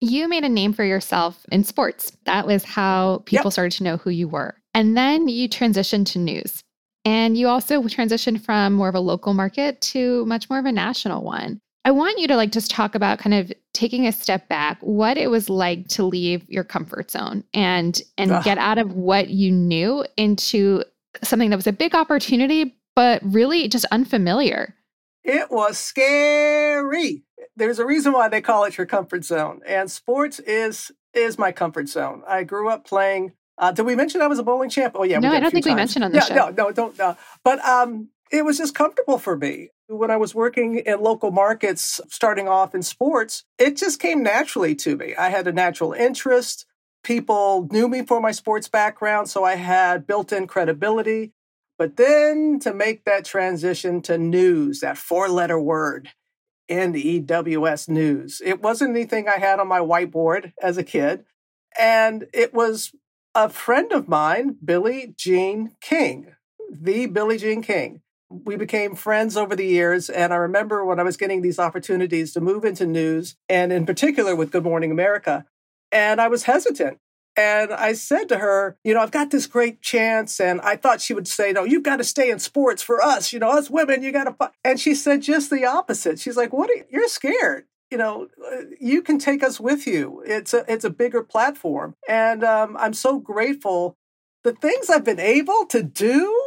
You 0.00 0.28
made 0.28 0.44
a 0.44 0.48
name 0.48 0.72
for 0.72 0.84
yourself 0.84 1.44
in 1.52 1.62
sports. 1.62 2.16
That 2.24 2.46
was 2.46 2.64
how 2.64 3.22
people 3.26 3.50
started 3.50 3.76
to 3.76 3.84
know 3.84 3.98
who 3.98 4.08
you 4.08 4.28
were. 4.28 4.56
And 4.72 4.96
then 4.96 5.28
you 5.28 5.46
transitioned 5.46 6.06
to 6.12 6.18
news. 6.18 6.64
And 7.04 7.36
you 7.36 7.48
also 7.48 7.82
transitioned 7.82 8.40
from 8.40 8.72
more 8.72 8.88
of 8.88 8.94
a 8.94 9.00
local 9.00 9.34
market 9.34 9.82
to 9.92 10.24
much 10.24 10.48
more 10.48 10.58
of 10.58 10.64
a 10.64 10.72
national 10.72 11.22
one. 11.22 11.60
I 11.84 11.90
want 11.92 12.18
you 12.18 12.28
to 12.28 12.36
like 12.36 12.52
just 12.52 12.70
talk 12.70 12.94
about 12.94 13.18
kind 13.18 13.34
of 13.34 13.52
taking 13.72 14.06
a 14.06 14.12
step 14.12 14.48
back, 14.48 14.78
what 14.80 15.16
it 15.16 15.28
was 15.28 15.48
like 15.48 15.88
to 15.88 16.04
leave 16.04 16.48
your 16.48 16.64
comfort 16.64 17.10
zone 17.10 17.44
and 17.54 18.00
and 18.18 18.32
Ugh. 18.32 18.44
get 18.44 18.58
out 18.58 18.78
of 18.78 18.92
what 18.92 19.30
you 19.30 19.50
knew 19.50 20.04
into 20.16 20.84
something 21.22 21.50
that 21.50 21.56
was 21.56 21.66
a 21.66 21.72
big 21.72 21.94
opportunity 21.94 22.76
but 22.94 23.22
really 23.24 23.68
just 23.68 23.86
unfamiliar. 23.86 24.74
It 25.24 25.50
was 25.50 25.78
scary. 25.78 27.22
There's 27.56 27.78
a 27.78 27.86
reason 27.86 28.12
why 28.12 28.28
they 28.28 28.40
call 28.40 28.64
it 28.64 28.76
your 28.76 28.86
comfort 28.86 29.24
zone, 29.24 29.60
and 29.66 29.90
sports 29.90 30.38
is 30.40 30.90
is 31.14 31.38
my 31.38 31.52
comfort 31.52 31.88
zone. 31.88 32.22
I 32.28 32.44
grew 32.44 32.68
up 32.68 32.86
playing. 32.86 33.32
Uh, 33.58 33.72
did 33.72 33.84
we 33.84 33.94
mention 33.94 34.22
I 34.22 34.26
was 34.26 34.38
a 34.38 34.42
bowling 34.42 34.70
champ? 34.70 34.94
Oh 34.96 35.04
yeah, 35.04 35.18
we 35.18 35.22
No, 35.22 35.30
did 35.30 35.36
I 35.36 35.40
don't 35.40 35.50
think 35.50 35.66
we 35.66 35.74
mentioned 35.74 36.04
on 36.04 36.12
the 36.12 36.18
yeah, 36.18 36.24
show. 36.24 36.34
No, 36.34 36.50
no, 36.50 36.72
don't. 36.72 36.98
Uh, 36.98 37.14
but 37.44 37.62
um, 37.64 38.08
it 38.30 38.44
was 38.44 38.58
just 38.58 38.74
comfortable 38.74 39.18
for 39.18 39.36
me 39.36 39.70
when 39.90 40.10
I 40.10 40.16
was 40.16 40.34
working 40.34 40.78
in 40.78 41.00
local 41.00 41.32
markets, 41.32 42.00
starting 42.08 42.48
off 42.48 42.74
in 42.74 42.82
sports. 42.82 43.44
It 43.58 43.76
just 43.76 43.98
came 43.98 44.22
naturally 44.22 44.74
to 44.76 44.96
me. 44.96 45.14
I 45.16 45.30
had 45.30 45.48
a 45.48 45.52
natural 45.52 45.92
interest. 45.92 46.64
People 47.02 47.66
knew 47.72 47.88
me 47.88 48.04
for 48.06 48.20
my 48.20 48.30
sports 48.30 48.68
background, 48.68 49.28
so 49.28 49.42
I 49.42 49.56
had 49.56 50.06
built-in 50.06 50.46
credibility. 50.46 51.32
But 51.76 51.96
then 51.96 52.58
to 52.60 52.72
make 52.72 53.04
that 53.04 53.24
transition 53.24 54.00
to 54.02 54.16
news, 54.16 54.80
that 54.80 54.98
four-letter 54.98 55.60
word, 55.60 56.10
N-E-W-S 56.68 57.88
news, 57.88 58.40
it 58.44 58.62
wasn't 58.62 58.90
anything 58.90 59.28
I 59.28 59.38
had 59.38 59.58
on 59.58 59.66
my 59.66 59.80
whiteboard 59.80 60.52
as 60.62 60.78
a 60.78 60.84
kid. 60.84 61.24
And 61.78 62.26
it 62.32 62.54
was 62.54 62.92
a 63.34 63.48
friend 63.48 63.90
of 63.92 64.08
mine, 64.08 64.56
Billie 64.64 65.14
Jean 65.16 65.72
King, 65.80 66.34
the 66.70 67.06
Billie 67.06 67.38
Jean 67.38 67.62
King. 67.62 68.02
We 68.30 68.56
became 68.56 68.94
friends 68.94 69.36
over 69.36 69.56
the 69.56 69.66
years. 69.66 70.08
And 70.08 70.32
I 70.32 70.36
remember 70.36 70.84
when 70.84 71.00
I 71.00 71.02
was 71.02 71.16
getting 71.16 71.42
these 71.42 71.58
opportunities 71.58 72.32
to 72.32 72.40
move 72.40 72.64
into 72.64 72.86
news, 72.86 73.36
and 73.48 73.72
in 73.72 73.86
particular 73.86 74.34
with 74.36 74.52
Good 74.52 74.64
Morning 74.64 74.90
America, 74.90 75.44
and 75.92 76.20
I 76.20 76.28
was 76.28 76.44
hesitant. 76.44 76.98
And 77.36 77.72
I 77.72 77.92
said 77.92 78.28
to 78.28 78.38
her, 78.38 78.76
you 78.84 78.92
know, 78.92 79.00
I've 79.00 79.12
got 79.12 79.30
this 79.30 79.46
great 79.46 79.80
chance. 79.80 80.40
And 80.40 80.60
I 80.60 80.76
thought 80.76 81.00
she 81.00 81.14
would 81.14 81.28
say, 81.28 81.52
no, 81.52 81.64
you've 81.64 81.84
got 81.84 81.96
to 81.96 82.04
stay 82.04 82.30
in 82.30 82.38
sports 82.38 82.82
for 82.82 83.02
us. 83.02 83.32
You 83.32 83.38
know, 83.38 83.50
us 83.50 83.70
women, 83.70 84.02
you 84.02 84.12
got 84.12 84.24
to. 84.24 84.32
Fight. 84.32 84.50
And 84.64 84.78
she 84.78 84.94
said 84.94 85.22
just 85.22 85.48
the 85.48 85.64
opposite. 85.64 86.18
She's 86.18 86.36
like, 86.36 86.52
what? 86.52 86.68
You? 86.70 86.84
You're 86.90 87.08
scared 87.08 87.66
you 87.90 87.98
know, 87.98 88.28
uh, 88.52 88.62
you 88.80 89.02
can 89.02 89.18
take 89.18 89.42
us 89.42 89.58
with 89.58 89.86
you. 89.86 90.22
It's 90.24 90.54
a 90.54 90.64
it's 90.72 90.84
a 90.84 90.90
bigger 90.90 91.22
platform, 91.22 91.96
and 92.08 92.44
um, 92.44 92.76
I'm 92.78 92.94
so 92.94 93.18
grateful. 93.18 93.96
The 94.44 94.52
things 94.52 94.88
I've 94.88 95.04
been 95.04 95.20
able 95.20 95.66
to 95.66 95.82
do 95.82 96.39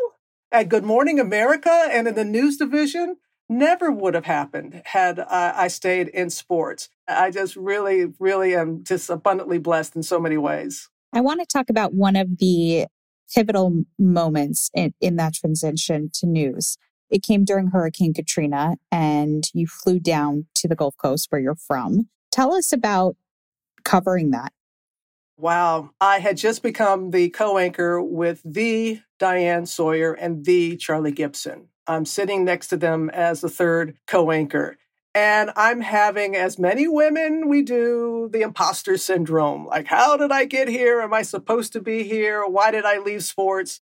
at 0.54 0.70
Good 0.70 0.86
Morning 0.86 1.20
America 1.20 1.88
and 1.92 2.08
in 2.08 2.14
the 2.14 2.24
news 2.24 2.58
division, 2.58 3.18
never 3.50 3.92
would 3.92 4.14
have 4.14 4.26
happened 4.26 4.84
had 4.86 5.20
uh, 5.20 5.26
I 5.56 5.68
stayed 5.68 6.08
in 6.10 6.30
sports. 6.30 6.90
I 7.08 7.32
just 7.32 7.56
really, 7.56 8.14
really 8.20 8.56
am 8.56 8.84
just 8.84 9.10
abundantly 9.10 9.58
blessed 9.58 9.96
in 9.96 10.04
so 10.04 10.20
many 10.20 10.38
ways. 10.38 10.90
I 11.12 11.22
want 11.22 11.42
to 11.42 11.46
talk 11.46 11.70
about 11.70 11.94
one 11.94 12.16
of 12.16 12.38
the 12.38 12.86
pivotal 13.34 13.84
moments 13.98 14.70
in, 14.74 14.94
in 15.02 15.16
that 15.18 15.34
transition 15.34 16.12
to 16.14 16.28
news. 16.28 16.78
It 17.10 17.24
came 17.24 17.46
during 17.46 17.68
Hurricane 17.68 18.14
Katrina, 18.14 18.76
and 18.92 19.44
you 19.54 19.68
flew 19.68 20.00
down 20.00 20.46
to 20.56 20.68
the 20.68 20.76
Gulf 20.76 20.96
Coast 20.98 21.28
where 21.30 21.42
you're 21.42 21.56
from. 21.56 22.10
Tell 22.32 22.54
us 22.54 22.72
about 22.72 23.16
covering 23.84 24.32
that. 24.32 24.54
Wow. 25.38 25.92
I 26.00 26.20
had 26.20 26.38
just 26.38 26.62
become 26.62 27.12
the 27.12 27.30
co 27.30 27.58
anchor 27.58 28.02
with 28.02 28.42
the 28.46 29.02
Diane 29.20 29.66
Sawyer 29.66 30.14
and 30.14 30.46
the 30.46 30.78
Charlie 30.78 31.12
Gibson. 31.12 31.70
I'm 31.88 32.06
sitting 32.06 32.46
next 32.46 32.68
to 32.68 32.78
them 32.78 33.10
as 33.10 33.42
the 33.42 33.50
third 33.50 33.98
co 34.08 34.32
anchor. 34.32 34.78
And 35.16 35.52
I'm 35.56 35.82
having, 35.82 36.36
as 36.36 36.58
many 36.58 36.88
women 36.88 37.48
we 37.48 37.62
do, 37.62 38.30
the 38.34 38.42
imposter 38.42 38.98
syndrome. 38.98 39.68
Like, 39.68 39.86
how 39.86 40.18
did 40.18 40.32
I 40.32 40.46
get 40.46 40.68
here? 40.68 41.02
Am 41.02 41.14
I 41.14 41.22
supposed 41.22 41.72
to 41.74 41.82
be 41.82 42.04
here? 42.04 42.44
Why 42.48 42.72
did 42.72 42.84
I 42.84 42.98
leave 42.98 43.24
sports? 43.24 43.82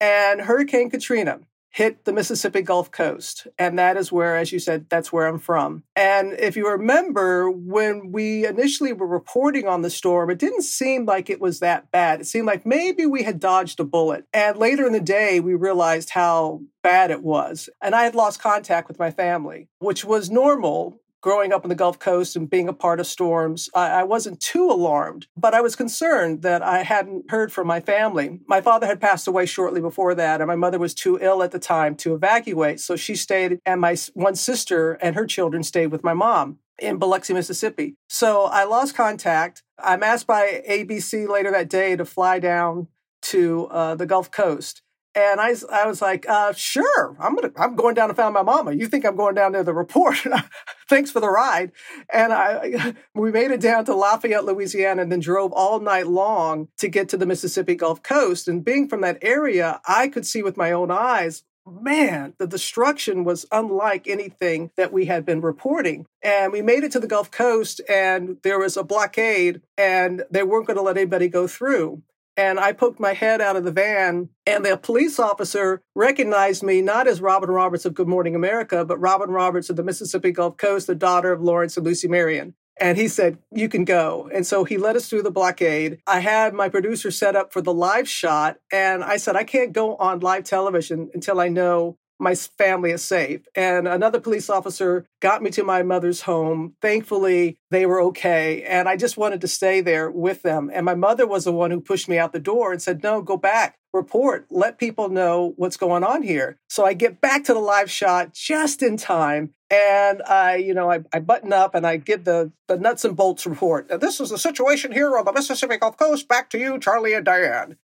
And 0.00 0.42
Hurricane 0.42 0.88
Katrina 0.88 1.40
hit 1.70 2.04
the 2.04 2.12
Mississippi 2.12 2.62
Gulf 2.62 2.90
Coast. 2.90 3.46
And 3.58 3.78
that 3.78 3.96
is 3.96 4.10
where, 4.10 4.36
as 4.36 4.52
you 4.52 4.58
said, 4.58 4.86
that's 4.88 5.12
where 5.12 5.26
I'm 5.26 5.38
from. 5.38 5.84
And 5.94 6.32
if 6.32 6.56
you 6.56 6.68
remember, 6.68 7.50
when 7.50 8.10
we 8.10 8.46
initially 8.46 8.92
were 8.92 9.06
reporting 9.06 9.68
on 9.68 9.82
the 9.82 9.90
storm, 9.90 10.30
it 10.30 10.38
didn't 10.38 10.62
seem 10.62 11.04
like 11.04 11.30
it 11.30 11.40
was 11.40 11.60
that 11.60 11.90
bad. 11.90 12.20
It 12.20 12.26
seemed 12.26 12.46
like 12.46 12.66
maybe 12.66 13.06
we 13.06 13.22
had 13.22 13.40
dodged 13.40 13.80
a 13.80 13.84
bullet. 13.84 14.24
And 14.32 14.56
later 14.56 14.86
in 14.86 14.92
the 14.92 15.00
day, 15.00 15.40
we 15.40 15.54
realized 15.54 16.10
how 16.10 16.62
bad 16.82 17.10
it 17.10 17.22
was. 17.22 17.68
And 17.82 17.94
I 17.94 18.04
had 18.04 18.14
lost 18.14 18.40
contact 18.40 18.88
with 18.88 18.98
my 18.98 19.10
family, 19.10 19.68
which 19.78 20.04
was 20.04 20.30
normal 20.30 21.00
growing 21.20 21.52
up 21.52 21.64
on 21.64 21.68
the 21.68 21.74
Gulf 21.74 21.98
Coast 21.98 22.36
and 22.36 22.48
being 22.48 22.68
a 22.68 22.72
part 22.72 23.00
of 23.00 23.06
storms, 23.06 23.68
I, 23.74 23.88
I, 23.88 24.02
wasn't 24.04 24.40
too 24.40 24.70
alarmed, 24.70 25.26
but 25.36 25.54
I 25.54 25.60
was 25.60 25.76
concerned 25.76 26.42
that 26.42 26.62
I 26.62 26.82
hadn't 26.82 27.30
heard 27.30 27.52
from 27.52 27.66
my 27.66 27.80
family. 27.80 28.40
My 28.46 28.60
father 28.60 28.86
had 28.86 29.00
passed 29.00 29.26
away 29.26 29.46
shortly 29.46 29.80
before 29.80 30.14
that, 30.14 30.40
and 30.40 30.48
my 30.48 30.56
mother 30.56 30.78
was 30.78 30.94
too 30.94 31.18
ill 31.20 31.42
at 31.42 31.50
the 31.50 31.58
time 31.58 31.94
to 31.96 32.14
evacuate. 32.14 32.80
So 32.80 32.96
she 32.96 33.16
stayed, 33.16 33.58
and 33.66 33.80
my 33.80 33.96
one 34.14 34.36
sister 34.36 34.92
and 34.94 35.16
her 35.16 35.26
children 35.26 35.62
stayed 35.62 35.88
with 35.88 36.04
my 36.04 36.14
mom 36.14 36.58
in 36.78 36.98
Biloxi, 36.98 37.34
Mississippi. 37.34 37.96
So 38.08 38.44
I 38.44 38.64
lost 38.64 38.94
contact. 38.94 39.62
I'm 39.78 40.02
asked 40.02 40.26
by 40.26 40.62
ABC 40.68 41.28
later 41.28 41.50
that 41.50 41.68
day 41.68 41.96
to 41.96 42.04
fly 42.04 42.38
down 42.38 42.88
to 43.22 43.66
uh, 43.66 43.94
the 43.96 44.06
Gulf 44.06 44.30
Coast. 44.30 44.82
And 45.18 45.40
I, 45.40 45.52
I 45.72 45.84
was 45.84 46.00
like, 46.00 46.28
uh, 46.28 46.52
sure, 46.52 47.16
I'm 47.18 47.34
gonna, 47.34 47.50
I'm 47.56 47.74
going 47.74 47.96
down 47.96 48.08
to 48.08 48.14
find 48.14 48.32
my 48.32 48.42
mama. 48.42 48.72
You 48.72 48.86
think 48.86 49.04
I'm 49.04 49.16
going 49.16 49.34
down 49.34 49.50
there 49.50 49.64
to 49.64 49.72
report? 49.72 50.16
Thanks 50.88 51.10
for 51.10 51.18
the 51.18 51.28
ride. 51.28 51.72
And 52.12 52.32
I, 52.32 52.94
we 53.16 53.32
made 53.32 53.50
it 53.50 53.60
down 53.60 53.84
to 53.86 53.96
Lafayette, 53.96 54.44
Louisiana, 54.44 55.02
and 55.02 55.10
then 55.10 55.18
drove 55.18 55.52
all 55.52 55.80
night 55.80 56.06
long 56.06 56.68
to 56.78 56.86
get 56.86 57.08
to 57.08 57.16
the 57.16 57.26
Mississippi 57.26 57.74
Gulf 57.74 58.00
Coast. 58.00 58.46
And 58.46 58.64
being 58.64 58.88
from 58.88 59.00
that 59.00 59.18
area, 59.20 59.80
I 59.88 60.06
could 60.06 60.24
see 60.24 60.44
with 60.44 60.56
my 60.56 60.70
own 60.70 60.92
eyes 60.92 61.42
man, 61.70 62.34
the 62.38 62.46
destruction 62.46 63.24
was 63.24 63.46
unlike 63.52 64.06
anything 64.06 64.70
that 64.76 64.92
we 64.92 65.06
had 65.06 65.24
been 65.24 65.40
reporting. 65.40 66.06
And 66.22 66.52
we 66.52 66.62
made 66.62 66.84
it 66.84 66.92
to 66.92 67.00
the 67.00 67.06
Gulf 67.06 67.30
Coast, 67.30 67.80
and 67.88 68.38
there 68.42 68.58
was 68.58 68.76
a 68.76 68.82
blockade, 68.82 69.60
and 69.76 70.24
they 70.30 70.42
weren't 70.42 70.66
going 70.66 70.76
to 70.76 70.82
let 70.82 70.96
anybody 70.96 71.28
go 71.28 71.46
through. 71.46 72.02
And 72.38 72.60
I 72.60 72.72
poked 72.72 73.00
my 73.00 73.14
head 73.14 73.40
out 73.40 73.56
of 73.56 73.64
the 73.64 73.72
van, 73.72 74.28
and 74.46 74.64
the 74.64 74.76
police 74.76 75.18
officer 75.18 75.82
recognized 75.96 76.62
me 76.62 76.80
not 76.80 77.08
as 77.08 77.20
Robin 77.20 77.50
Roberts 77.50 77.84
of 77.84 77.94
Good 77.94 78.06
Morning 78.06 78.36
America, 78.36 78.84
but 78.84 79.00
Robin 79.00 79.28
Roberts 79.28 79.70
of 79.70 79.74
the 79.74 79.82
Mississippi 79.82 80.30
Gulf 80.30 80.56
Coast, 80.56 80.86
the 80.86 80.94
daughter 80.94 81.32
of 81.32 81.42
Lawrence 81.42 81.76
and 81.76 81.84
Lucy 81.84 82.06
Marion. 82.06 82.54
And 82.80 82.96
he 82.96 83.08
said, 83.08 83.38
You 83.50 83.68
can 83.68 83.84
go. 83.84 84.30
And 84.32 84.46
so 84.46 84.62
he 84.62 84.78
led 84.78 84.94
us 84.94 85.08
through 85.08 85.22
the 85.22 85.32
blockade. 85.32 85.98
I 86.06 86.20
had 86.20 86.54
my 86.54 86.68
producer 86.68 87.10
set 87.10 87.34
up 87.34 87.52
for 87.52 87.60
the 87.60 87.74
live 87.74 88.08
shot. 88.08 88.58
And 88.72 89.02
I 89.02 89.16
said, 89.16 89.34
I 89.34 89.42
can't 89.42 89.72
go 89.72 89.96
on 89.96 90.20
live 90.20 90.44
television 90.44 91.10
until 91.12 91.40
I 91.40 91.48
know 91.48 91.98
my 92.18 92.34
family 92.34 92.90
is 92.90 93.04
safe. 93.04 93.42
And 93.54 93.86
another 93.86 94.20
police 94.20 94.50
officer 94.50 95.06
got 95.20 95.42
me 95.42 95.50
to 95.50 95.64
my 95.64 95.82
mother's 95.82 96.22
home. 96.22 96.74
Thankfully, 96.82 97.58
they 97.70 97.86
were 97.86 98.00
okay. 98.02 98.62
And 98.62 98.88
I 98.88 98.96
just 98.96 99.16
wanted 99.16 99.40
to 99.42 99.48
stay 99.48 99.80
there 99.80 100.10
with 100.10 100.42
them. 100.42 100.70
And 100.72 100.84
my 100.84 100.94
mother 100.94 101.26
was 101.26 101.44
the 101.44 101.52
one 101.52 101.70
who 101.70 101.80
pushed 101.80 102.08
me 102.08 102.18
out 102.18 102.32
the 102.32 102.40
door 102.40 102.72
and 102.72 102.82
said, 102.82 103.02
No, 103.02 103.22
go 103.22 103.36
back, 103.36 103.76
report, 103.92 104.46
let 104.50 104.78
people 104.78 105.08
know 105.08 105.54
what's 105.56 105.76
going 105.76 106.04
on 106.04 106.22
here. 106.22 106.58
So 106.68 106.84
I 106.84 106.94
get 106.94 107.20
back 107.20 107.44
to 107.44 107.54
the 107.54 107.60
live 107.60 107.90
shot 107.90 108.34
just 108.34 108.82
in 108.82 108.96
time. 108.96 109.54
And 109.70 110.22
I, 110.22 110.56
you 110.56 110.72
know, 110.72 110.90
I, 110.90 111.00
I 111.12 111.20
button 111.20 111.52
up 111.52 111.74
and 111.74 111.86
I 111.86 111.98
give 111.98 112.24
the, 112.24 112.52
the 112.68 112.78
nuts 112.78 113.04
and 113.04 113.16
bolts 113.16 113.46
report. 113.46 113.90
Now, 113.90 113.98
this 113.98 114.18
is 114.18 114.30
the 114.30 114.38
situation 114.38 114.92
here 114.92 115.16
on 115.16 115.24
the 115.24 115.32
Mississippi 115.32 115.76
Gulf 115.76 115.98
Coast. 115.98 116.26
Back 116.26 116.48
to 116.50 116.58
you, 116.58 116.78
Charlie 116.78 117.14
and 117.14 117.24
Diane. 117.24 117.76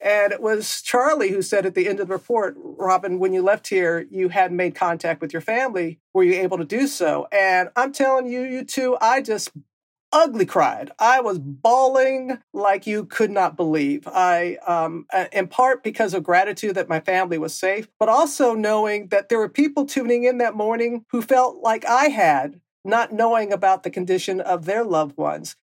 And 0.00 0.32
it 0.32 0.40
was 0.40 0.80
Charlie 0.82 1.30
who 1.30 1.42
said 1.42 1.66
at 1.66 1.74
the 1.74 1.88
end 1.88 1.98
of 2.00 2.08
the 2.08 2.14
report, 2.14 2.56
Robin, 2.58 3.18
when 3.18 3.32
you 3.32 3.42
left 3.42 3.68
here, 3.68 4.06
you 4.10 4.28
hadn't 4.28 4.56
made 4.56 4.74
contact 4.74 5.20
with 5.20 5.32
your 5.32 5.42
family. 5.42 5.98
Were 6.14 6.22
you 6.22 6.34
able 6.34 6.58
to 6.58 6.64
do 6.64 6.86
so? 6.86 7.26
And 7.32 7.70
I'm 7.74 7.92
telling 7.92 8.26
you, 8.28 8.42
you 8.42 8.64
two, 8.64 8.96
I 9.00 9.22
just 9.22 9.50
ugly 10.12 10.46
cried. 10.46 10.90
I 10.98 11.20
was 11.20 11.38
bawling 11.38 12.38
like 12.52 12.86
you 12.86 13.04
could 13.04 13.30
not 13.30 13.56
believe. 13.56 14.06
I, 14.06 14.56
um, 14.66 15.06
in 15.32 15.48
part 15.48 15.82
because 15.82 16.14
of 16.14 16.22
gratitude 16.22 16.76
that 16.76 16.88
my 16.88 17.00
family 17.00 17.38
was 17.38 17.54
safe, 17.54 17.88
but 17.98 18.08
also 18.08 18.54
knowing 18.54 19.08
that 19.08 19.28
there 19.28 19.38
were 19.38 19.48
people 19.48 19.84
tuning 19.84 20.24
in 20.24 20.38
that 20.38 20.54
morning 20.54 21.04
who 21.10 21.22
felt 21.22 21.62
like 21.62 21.84
I 21.84 22.06
had, 22.06 22.60
not 22.84 23.12
knowing 23.12 23.52
about 23.52 23.82
the 23.82 23.90
condition 23.90 24.40
of 24.40 24.64
their 24.64 24.84
loved 24.84 25.16
ones. 25.16 25.56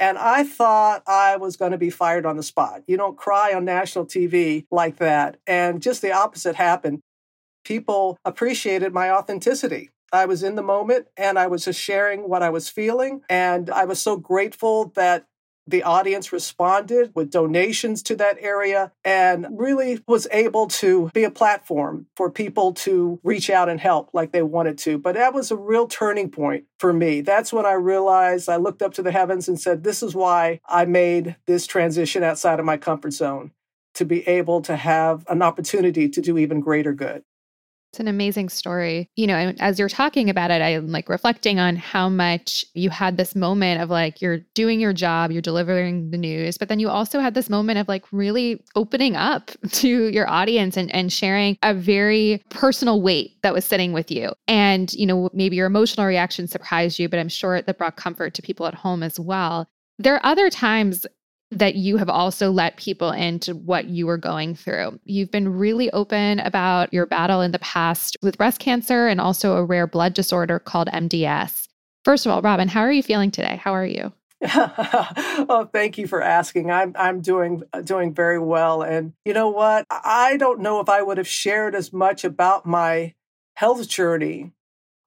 And 0.00 0.16
I 0.16 0.44
thought 0.44 1.02
I 1.06 1.36
was 1.36 1.56
going 1.56 1.72
to 1.72 1.78
be 1.78 1.90
fired 1.90 2.24
on 2.24 2.38
the 2.38 2.42
spot. 2.42 2.82
You 2.86 2.96
don't 2.96 3.18
cry 3.18 3.52
on 3.52 3.66
national 3.66 4.06
TV 4.06 4.64
like 4.70 4.96
that. 4.96 5.36
And 5.46 5.82
just 5.82 6.00
the 6.00 6.10
opposite 6.10 6.56
happened. 6.56 7.00
People 7.64 8.16
appreciated 8.24 8.94
my 8.94 9.10
authenticity. 9.10 9.90
I 10.10 10.24
was 10.24 10.42
in 10.42 10.56
the 10.56 10.62
moment 10.62 11.06
and 11.16 11.38
I 11.38 11.46
was 11.46 11.66
just 11.66 11.78
sharing 11.78 12.28
what 12.28 12.42
I 12.42 12.48
was 12.48 12.70
feeling. 12.70 13.20
And 13.28 13.70
I 13.70 13.84
was 13.84 14.00
so 14.00 14.16
grateful 14.16 14.86
that 14.96 15.26
the 15.70 15.82
audience 15.82 16.32
responded 16.32 17.12
with 17.14 17.30
donations 17.30 18.02
to 18.04 18.16
that 18.16 18.36
area 18.40 18.92
and 19.04 19.46
really 19.50 20.02
was 20.06 20.26
able 20.32 20.66
to 20.66 21.10
be 21.14 21.24
a 21.24 21.30
platform 21.30 22.06
for 22.16 22.30
people 22.30 22.72
to 22.72 23.20
reach 23.22 23.48
out 23.48 23.68
and 23.68 23.80
help 23.80 24.10
like 24.12 24.32
they 24.32 24.42
wanted 24.42 24.78
to. 24.78 24.98
But 24.98 25.14
that 25.14 25.34
was 25.34 25.50
a 25.50 25.56
real 25.56 25.86
turning 25.86 26.30
point 26.30 26.64
for 26.78 26.92
me. 26.92 27.20
That's 27.20 27.52
when 27.52 27.66
I 27.66 27.72
realized 27.72 28.48
I 28.48 28.56
looked 28.56 28.82
up 28.82 28.94
to 28.94 29.02
the 29.02 29.12
heavens 29.12 29.48
and 29.48 29.60
said, 29.60 29.84
This 29.84 30.02
is 30.02 30.14
why 30.14 30.60
I 30.68 30.84
made 30.84 31.36
this 31.46 31.66
transition 31.66 32.22
outside 32.22 32.58
of 32.58 32.66
my 32.66 32.76
comfort 32.76 33.12
zone 33.12 33.52
to 33.94 34.04
be 34.04 34.26
able 34.28 34.62
to 34.62 34.76
have 34.76 35.24
an 35.28 35.42
opportunity 35.42 36.08
to 36.08 36.20
do 36.20 36.38
even 36.38 36.60
greater 36.60 36.92
good. 36.92 37.22
It's 37.92 38.00
an 38.00 38.08
amazing 38.08 38.48
story. 38.50 39.10
You 39.16 39.26
know, 39.26 39.34
and 39.34 39.60
as 39.60 39.78
you're 39.78 39.88
talking 39.88 40.30
about 40.30 40.50
it, 40.52 40.62
I'm 40.62 40.92
like 40.92 41.08
reflecting 41.08 41.58
on 41.58 41.74
how 41.74 42.08
much 42.08 42.64
you 42.74 42.88
had 42.88 43.16
this 43.16 43.34
moment 43.34 43.82
of 43.82 43.90
like 43.90 44.22
you're 44.22 44.38
doing 44.54 44.78
your 44.80 44.92
job, 44.92 45.32
you're 45.32 45.42
delivering 45.42 46.10
the 46.10 46.18
news, 46.18 46.56
but 46.56 46.68
then 46.68 46.78
you 46.78 46.88
also 46.88 47.18
had 47.18 47.34
this 47.34 47.50
moment 47.50 47.78
of 47.78 47.88
like 47.88 48.04
really 48.12 48.62
opening 48.76 49.16
up 49.16 49.50
to 49.72 50.08
your 50.08 50.28
audience 50.30 50.76
and, 50.76 50.94
and 50.94 51.12
sharing 51.12 51.58
a 51.62 51.74
very 51.74 52.42
personal 52.50 53.02
weight 53.02 53.42
that 53.42 53.52
was 53.52 53.64
sitting 53.64 53.92
with 53.92 54.10
you. 54.10 54.32
And, 54.46 54.92
you 54.92 55.06
know, 55.06 55.28
maybe 55.32 55.56
your 55.56 55.66
emotional 55.66 56.06
reaction 56.06 56.46
surprised 56.46 56.98
you, 56.98 57.08
but 57.08 57.18
I'm 57.18 57.28
sure 57.28 57.60
that 57.60 57.78
brought 57.78 57.96
comfort 57.96 58.34
to 58.34 58.42
people 58.42 58.66
at 58.66 58.74
home 58.74 59.02
as 59.02 59.18
well. 59.18 59.66
There 59.98 60.14
are 60.14 60.24
other 60.24 60.48
times 60.48 61.06
that 61.50 61.74
you 61.74 61.96
have 61.96 62.08
also 62.08 62.50
let 62.50 62.76
people 62.76 63.10
into 63.10 63.54
what 63.54 63.86
you 63.86 64.06
were 64.06 64.16
going 64.16 64.54
through. 64.54 65.00
You've 65.04 65.30
been 65.30 65.48
really 65.48 65.90
open 65.90 66.38
about 66.40 66.92
your 66.92 67.06
battle 67.06 67.40
in 67.40 67.50
the 67.50 67.58
past 67.58 68.16
with 68.22 68.38
breast 68.38 68.60
cancer 68.60 69.08
and 69.08 69.20
also 69.20 69.56
a 69.56 69.64
rare 69.64 69.86
blood 69.86 70.14
disorder 70.14 70.58
called 70.58 70.88
MDS. 70.88 71.66
First 72.04 72.24
of 72.24 72.32
all, 72.32 72.40
Robin, 72.40 72.68
how 72.68 72.80
are 72.80 72.92
you 72.92 73.02
feeling 73.02 73.30
today? 73.30 73.56
How 73.56 73.74
are 73.74 73.86
you? 73.86 74.12
oh, 74.54 75.68
thank 75.70 75.98
you 75.98 76.06
for 76.06 76.22
asking. 76.22 76.70
I'm 76.70 76.94
I'm 76.96 77.20
doing 77.20 77.62
doing 77.84 78.14
very 78.14 78.38
well, 78.38 78.80
and 78.80 79.12
you 79.26 79.34
know 79.34 79.50
what? 79.50 79.84
I 79.90 80.38
don't 80.38 80.60
know 80.60 80.80
if 80.80 80.88
I 80.88 81.02
would 81.02 81.18
have 81.18 81.28
shared 81.28 81.74
as 81.74 81.92
much 81.92 82.24
about 82.24 82.64
my 82.64 83.12
health 83.56 83.86
journey 83.86 84.52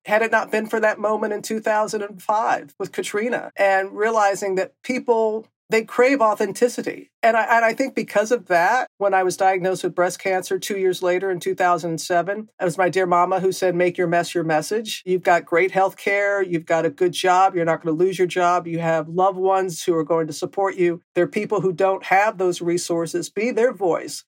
had 0.06 0.22
it 0.22 0.32
not 0.32 0.52
been 0.52 0.68
for 0.68 0.80
that 0.80 1.00
moment 1.00 1.34
in 1.34 1.42
2005 1.42 2.76
with 2.78 2.92
Katrina 2.92 3.52
and 3.56 3.94
realizing 3.94 4.56
that 4.56 4.74
people 4.84 5.48
they 5.70 5.84
crave 5.84 6.22
authenticity. 6.22 7.10
And 7.22 7.38
I, 7.38 7.44
and 7.44 7.66
I 7.66 7.74
think 7.74 7.96
because 7.96 8.32
of 8.32 8.48
that, 8.48 8.88
when 8.98 9.14
I 9.14 9.24
was 9.24 9.38
diagnosed 9.38 9.84
with 9.84 9.96
breast 9.96 10.20
cancer 10.20 10.60
two 10.60 10.78
years 10.78 11.02
later 11.02 11.32
in 11.32 11.40
2007, 11.40 12.50
it 12.60 12.64
was 12.64 12.78
my 12.78 12.90
dear 12.90 13.06
mama 13.06 13.40
who 13.40 13.52
said, 13.52 13.74
Make 13.74 13.98
your 13.98 14.08
mess 14.08 14.36
your 14.36 14.44
message. 14.44 15.02
You've 15.06 15.24
got 15.24 15.46
great 15.46 15.72
health 15.72 15.98
care. 15.98 16.42
You've 16.42 16.66
got 16.66 16.86
a 16.86 16.90
good 16.90 17.14
job. 17.14 17.56
You're 17.56 17.66
not 17.66 17.82
going 17.82 17.98
to 17.98 18.04
lose 18.04 18.18
your 18.18 18.28
job. 18.28 18.68
You 18.68 18.80
have 18.80 19.08
loved 19.08 19.38
ones 19.38 19.84
who 19.84 19.96
are 19.96 20.04
going 20.04 20.28
to 20.28 20.34
support 20.34 20.76
you. 20.76 21.02
There 21.16 21.24
are 21.24 21.28
people 21.28 21.62
who 21.62 21.74
don't 21.74 22.04
have 22.06 22.38
those 22.38 22.62
resources. 22.62 23.30
Be 23.30 23.52
their 23.52 23.74
voice. 23.74 24.26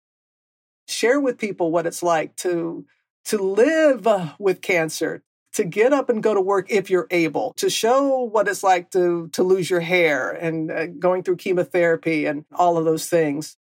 Share 0.88 1.20
with 1.20 1.38
people 1.38 1.72
what 1.72 1.86
it's 1.86 2.04
like 2.04 2.36
to 2.38 2.86
to 3.26 3.38
live 3.40 4.08
with 4.40 4.62
cancer, 4.62 5.24
to 5.56 5.64
get 5.64 5.94
up 5.94 6.10
and 6.10 6.22
go 6.22 6.34
to 6.34 6.42
work 6.42 6.70
if 6.70 6.90
you're 6.90 7.08
able, 7.12 7.54
to 7.58 7.70
show 7.70 8.22
what 8.22 8.48
it's 8.48 8.64
like 8.64 8.92
to, 8.92 9.30
to 9.30 9.44
lose 9.44 9.70
your 9.70 9.80
hair 9.80 10.32
and 10.32 10.72
uh, 10.72 10.88
going 10.88 11.24
through 11.24 11.38
chemotherapy 11.38 12.26
and 12.26 12.46
all 12.54 12.78
of 12.78 12.86
those 12.86 13.08
things. 13.08 13.58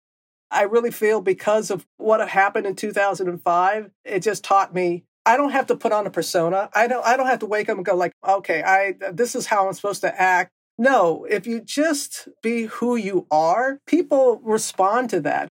I 0.51 0.63
really 0.63 0.91
feel 0.91 1.21
because 1.21 1.71
of 1.71 1.87
what 1.97 2.27
happened 2.29 2.67
in 2.67 2.75
2005, 2.75 3.91
it 4.05 4.21
just 4.21 4.43
taught 4.43 4.75
me 4.75 5.05
I 5.27 5.37
don't 5.37 5.51
have 5.51 5.67
to 5.67 5.77
put 5.77 5.93
on 5.93 6.07
a 6.07 6.11
persona. 6.11 6.71
I 6.75 6.87
don't 6.87 7.05
I 7.05 7.17
don't 7.17 7.27
have 7.27 7.41
to 7.41 7.47
wake 7.47 7.69
up 7.69 7.77
and 7.77 7.85
go 7.85 7.95
like, 7.95 8.13
okay, 8.27 8.63
I 8.63 8.95
this 9.13 9.35
is 9.35 9.47
how 9.47 9.67
I'm 9.67 9.75
supposed 9.75 10.01
to 10.01 10.21
act. 10.21 10.51
No, 10.79 11.27
if 11.29 11.47
you 11.47 11.61
just 11.61 12.29
be 12.43 12.65
who 12.65 12.97
you 12.97 13.27
are, 13.31 13.79
people 13.87 14.41
respond 14.43 15.11
to 15.11 15.21
that. 15.21 15.49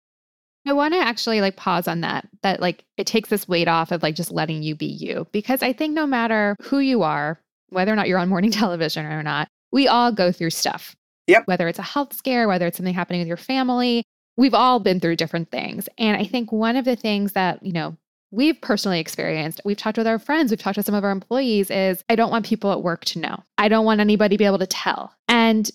I 0.66 0.72
want 0.72 0.94
to 0.94 1.00
actually 1.00 1.40
like 1.40 1.56
pause 1.56 1.88
on 1.88 2.02
that, 2.02 2.28
that 2.42 2.60
like 2.60 2.84
it 2.96 3.06
takes 3.06 3.28
this 3.28 3.48
weight 3.48 3.68
off 3.68 3.90
of 3.90 4.02
like 4.02 4.14
just 4.14 4.30
letting 4.30 4.62
you 4.62 4.74
be 4.74 4.86
you. 4.86 5.26
Because 5.32 5.62
I 5.62 5.72
think 5.72 5.94
no 5.94 6.06
matter 6.06 6.56
who 6.60 6.78
you 6.78 7.02
are, 7.02 7.40
whether 7.70 7.92
or 7.92 7.96
not 7.96 8.08
you're 8.08 8.18
on 8.18 8.28
morning 8.28 8.50
television 8.52 9.06
or 9.06 9.22
not, 9.22 9.48
we 9.72 9.88
all 9.88 10.12
go 10.12 10.30
through 10.30 10.50
stuff. 10.50 10.94
Yep. 11.26 11.46
Whether 11.46 11.68
it's 11.68 11.78
a 11.78 11.82
health 11.82 12.14
scare, 12.14 12.48
whether 12.48 12.66
it's 12.66 12.76
something 12.76 12.94
happening 12.94 13.20
with 13.20 13.28
your 13.28 13.36
family, 13.36 14.04
we've 14.36 14.54
all 14.54 14.80
been 14.80 15.00
through 15.00 15.16
different 15.16 15.50
things. 15.50 15.88
And 15.98 16.16
I 16.16 16.24
think 16.24 16.52
one 16.52 16.76
of 16.76 16.84
the 16.84 16.96
things 16.96 17.32
that, 17.32 17.62
you 17.62 17.72
know, 17.72 17.96
we've 18.30 18.60
personally 18.60 18.98
experienced, 18.98 19.60
we've 19.64 19.76
talked 19.76 19.98
with 19.98 20.06
our 20.06 20.18
friends, 20.18 20.50
we've 20.50 20.60
talked 20.60 20.76
with 20.76 20.86
some 20.86 20.94
of 20.94 21.04
our 21.04 21.10
employees, 21.10 21.70
is 21.70 22.02
I 22.08 22.16
don't 22.16 22.30
want 22.30 22.46
people 22.46 22.72
at 22.72 22.82
work 22.82 23.04
to 23.06 23.18
know. 23.18 23.42
I 23.58 23.68
don't 23.68 23.84
want 23.84 24.00
anybody 24.00 24.36
to 24.36 24.38
be 24.38 24.46
able 24.46 24.58
to 24.58 24.66
tell. 24.66 25.14
And 25.28 25.70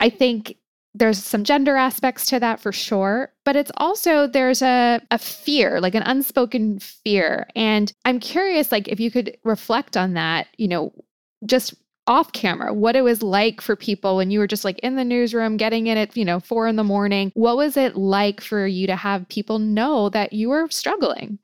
I 0.00 0.08
think 0.08 0.56
there's 0.96 1.22
some 1.22 1.44
gender 1.44 1.76
aspects 1.76 2.26
to 2.26 2.40
that 2.40 2.58
for 2.58 2.72
sure, 2.72 3.32
but 3.44 3.54
it's 3.54 3.70
also 3.76 4.26
there's 4.26 4.62
a, 4.62 5.00
a 5.10 5.18
fear, 5.18 5.80
like 5.80 5.94
an 5.94 6.02
unspoken 6.02 6.78
fear. 6.78 7.46
And 7.54 7.92
I'm 8.04 8.18
curious, 8.18 8.72
like, 8.72 8.88
if 8.88 8.98
you 8.98 9.10
could 9.10 9.36
reflect 9.44 9.96
on 9.96 10.14
that, 10.14 10.46
you 10.56 10.68
know, 10.68 10.92
just 11.44 11.74
off 12.06 12.32
camera, 12.32 12.72
what 12.72 12.96
it 12.96 13.02
was 13.02 13.22
like 13.22 13.60
for 13.60 13.76
people 13.76 14.16
when 14.16 14.30
you 14.30 14.38
were 14.38 14.46
just 14.46 14.64
like 14.64 14.78
in 14.78 14.96
the 14.96 15.04
newsroom, 15.04 15.56
getting 15.56 15.86
in 15.86 15.98
at, 15.98 16.16
you 16.16 16.24
know, 16.24 16.40
four 16.40 16.66
in 16.66 16.76
the 16.76 16.84
morning. 16.84 17.30
What 17.34 17.56
was 17.56 17.76
it 17.76 17.96
like 17.96 18.40
for 18.40 18.66
you 18.66 18.86
to 18.86 18.96
have 18.96 19.28
people 19.28 19.58
know 19.58 20.08
that 20.10 20.32
you 20.32 20.48
were 20.48 20.68
struggling? 20.70 21.38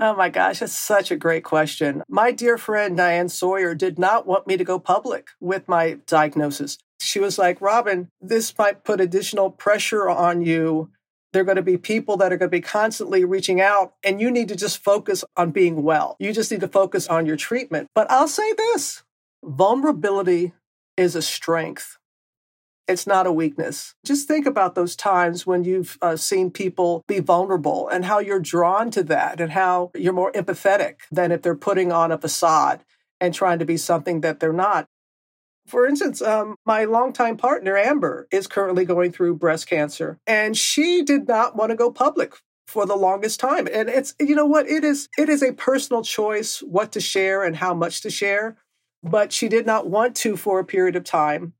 Oh 0.00 0.16
my 0.16 0.30
gosh, 0.30 0.60
that's 0.60 0.72
such 0.72 1.10
a 1.10 1.16
great 1.16 1.44
question. 1.44 2.02
My 2.08 2.32
dear 2.32 2.56
friend 2.56 2.96
Diane 2.96 3.28
Sawyer 3.28 3.74
did 3.74 3.98
not 3.98 4.26
want 4.26 4.46
me 4.46 4.56
to 4.56 4.64
go 4.64 4.78
public 4.78 5.28
with 5.40 5.68
my 5.68 5.98
diagnosis. 6.06 6.78
She 7.10 7.18
was 7.18 7.38
like, 7.38 7.60
Robin, 7.60 8.08
this 8.20 8.56
might 8.56 8.84
put 8.84 9.00
additional 9.00 9.50
pressure 9.50 10.08
on 10.08 10.42
you. 10.42 10.92
There 11.32 11.42
are 11.42 11.44
going 11.44 11.56
to 11.56 11.62
be 11.62 11.76
people 11.76 12.16
that 12.18 12.32
are 12.32 12.36
going 12.36 12.50
to 12.50 12.56
be 12.56 12.60
constantly 12.60 13.24
reaching 13.24 13.60
out, 13.60 13.94
and 14.04 14.20
you 14.20 14.30
need 14.30 14.46
to 14.46 14.54
just 14.54 14.78
focus 14.78 15.24
on 15.36 15.50
being 15.50 15.82
well. 15.82 16.14
You 16.20 16.32
just 16.32 16.52
need 16.52 16.60
to 16.60 16.68
focus 16.68 17.08
on 17.08 17.26
your 17.26 17.36
treatment. 17.36 17.88
But 17.96 18.08
I'll 18.12 18.28
say 18.28 18.52
this 18.52 19.02
vulnerability 19.42 20.52
is 20.96 21.16
a 21.16 21.22
strength. 21.22 21.98
It's 22.86 23.08
not 23.08 23.26
a 23.26 23.32
weakness. 23.32 23.96
Just 24.06 24.28
think 24.28 24.46
about 24.46 24.76
those 24.76 24.94
times 24.94 25.44
when 25.44 25.64
you've 25.64 25.98
uh, 26.00 26.14
seen 26.14 26.52
people 26.52 27.02
be 27.08 27.18
vulnerable 27.18 27.88
and 27.88 28.04
how 28.04 28.20
you're 28.20 28.38
drawn 28.38 28.88
to 28.92 29.02
that 29.02 29.40
and 29.40 29.50
how 29.50 29.90
you're 29.96 30.12
more 30.12 30.30
empathetic 30.30 30.98
than 31.10 31.32
if 31.32 31.42
they're 31.42 31.56
putting 31.56 31.90
on 31.90 32.12
a 32.12 32.18
facade 32.18 32.84
and 33.20 33.34
trying 33.34 33.58
to 33.58 33.64
be 33.64 33.76
something 33.76 34.20
that 34.20 34.38
they're 34.38 34.52
not. 34.52 34.86
For 35.70 35.86
instance, 35.86 36.20
um, 36.20 36.56
my 36.66 36.84
longtime 36.84 37.36
partner, 37.36 37.76
Amber, 37.76 38.26
is 38.32 38.48
currently 38.48 38.84
going 38.84 39.12
through 39.12 39.36
breast 39.36 39.68
cancer, 39.68 40.18
and 40.26 40.56
she 40.56 41.02
did 41.02 41.28
not 41.28 41.54
want 41.54 41.70
to 41.70 41.76
go 41.76 41.92
public 41.92 42.34
for 42.66 42.86
the 42.86 42.96
longest 42.96 43.38
time. 43.38 43.68
And 43.72 43.88
it's, 43.88 44.14
you 44.20 44.34
know 44.34 44.46
what, 44.46 44.68
it 44.68 44.82
is, 44.84 45.08
it 45.16 45.28
is 45.28 45.42
a 45.42 45.52
personal 45.52 46.02
choice 46.02 46.58
what 46.58 46.92
to 46.92 47.00
share 47.00 47.44
and 47.44 47.56
how 47.56 47.72
much 47.72 48.00
to 48.02 48.10
share, 48.10 48.56
but 49.02 49.32
she 49.32 49.48
did 49.48 49.64
not 49.64 49.88
want 49.88 50.16
to 50.16 50.36
for 50.36 50.58
a 50.58 50.64
period 50.64 50.96
of 50.96 51.04
time. 51.04 51.52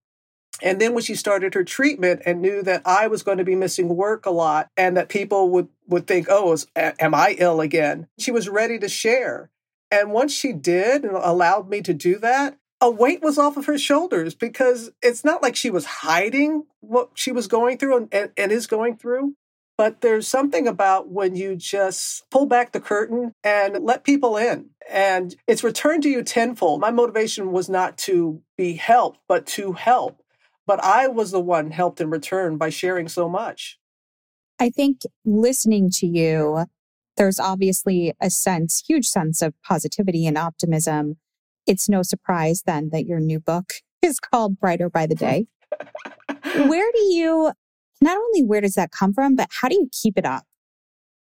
And 0.63 0.81
then 0.81 0.93
when 0.93 1.03
she 1.03 1.15
started 1.15 1.55
her 1.55 1.65
treatment 1.65 2.23
and 2.27 2.43
knew 2.43 2.63
that 2.63 2.83
I 2.85 3.07
was 3.07 3.23
going 3.23 3.39
to 3.39 3.45
be 3.45 3.55
missing 3.55 3.89
work 3.89 4.27
a 4.27 4.31
lot 4.31 4.69
and 4.77 4.97
that 4.97 5.09
people 5.09 5.51
would, 5.51 5.69
would 5.87 6.07
think, 6.07 6.27
oh, 6.29 6.53
is, 6.53 6.67
am 6.77 7.15
I 7.15 7.37
ill 7.39 7.61
again? 7.61 8.09
She 8.19 8.31
was 8.31 8.49
ready 8.49 8.79
to 8.81 8.89
share. 8.89 9.51
And 9.91 10.13
once 10.13 10.33
she 10.33 10.53
did 10.53 11.05
and 11.05 11.17
allowed 11.17 11.69
me 11.69 11.81
to 11.83 11.95
do 11.95 12.19
that, 12.19 12.57
a 12.81 12.91
weight 12.91 13.23
was 13.23 13.39
off 13.39 13.57
of 13.57 13.67
her 13.67 13.79
shoulders 13.79 14.35
because 14.35 14.91
it's 15.03 15.25
not 15.25 15.43
like 15.43 15.55
she 15.55 15.71
was 15.71 15.85
hiding 15.85 16.65
what 16.81 17.11
she 17.15 17.31
was 17.31 17.47
going 17.47 17.77
through 17.77 17.97
and, 17.97 18.09
and, 18.13 18.31
and, 18.37 18.53
is 18.53 18.67
going 18.67 18.97
through. 18.97 19.35
But 19.77 20.01
there's 20.01 20.29
something 20.29 20.67
about 20.67 21.09
when 21.09 21.37
you 21.37 21.57
just 21.57 22.29
pull 22.31 22.47
back 22.47 22.73
the 22.73 22.81
curtain 22.81 23.33
and 23.43 23.83
let 23.83 24.05
people 24.05 24.37
in, 24.37 24.71
and 24.91 25.35
it's 25.47 25.65
returned 25.65 26.03
to 26.03 26.11
you 26.11 26.23
tenfold. 26.23 26.81
My 26.81 26.91
motivation 26.91 27.51
was 27.51 27.71
not 27.71 27.97
to 27.99 28.43
be 28.59 28.75
helped, 28.75 29.21
but 29.27 29.47
to 29.47 29.73
help. 29.73 30.23
But 30.67 30.85
I 30.85 31.09
was 31.09 31.31
the 31.31 31.41
one 31.41 31.71
helped 31.71 32.01
in 32.01 32.11
return 32.11 32.59
by 32.59 32.69
sharing 32.69 33.09
so 33.09 33.27
much. 33.27 33.79
I 34.59 34.69
think 34.69 35.01
listening 35.25 35.91
to 35.93 36.07
you, 36.07 36.67
there's 37.17 37.41
obviously 37.41 38.13
a 38.21 38.29
sense, 38.29 38.85
huge 38.87 39.07
sense 39.07 39.41
of 39.41 39.55
positivity 39.63 40.27
and 40.27 40.37
optimism 40.37 41.17
it's 41.67 41.89
no 41.89 42.03
surprise 42.03 42.63
then 42.67 42.91
that 42.93 43.07
your 43.07 43.21
new 43.21 43.41
book 43.41 43.75
is 44.03 44.19
called 44.21 44.59
Brighter 44.59 44.91
by 44.91 45.07
the 45.07 45.15
Day. 45.15 45.47
where 46.67 46.91
do 46.93 47.01
you, 47.01 47.53
not 48.01 48.17
only 48.17 48.43
where 48.43 48.61
does 48.61 48.75
that 48.75 48.91
come 48.91 49.13
from, 49.13 49.37
but 49.37 49.49
how 49.51 49.69
do 49.69 49.75
you 49.75 49.89
keep 49.93 50.19
it 50.19 50.25
up? 50.25 50.45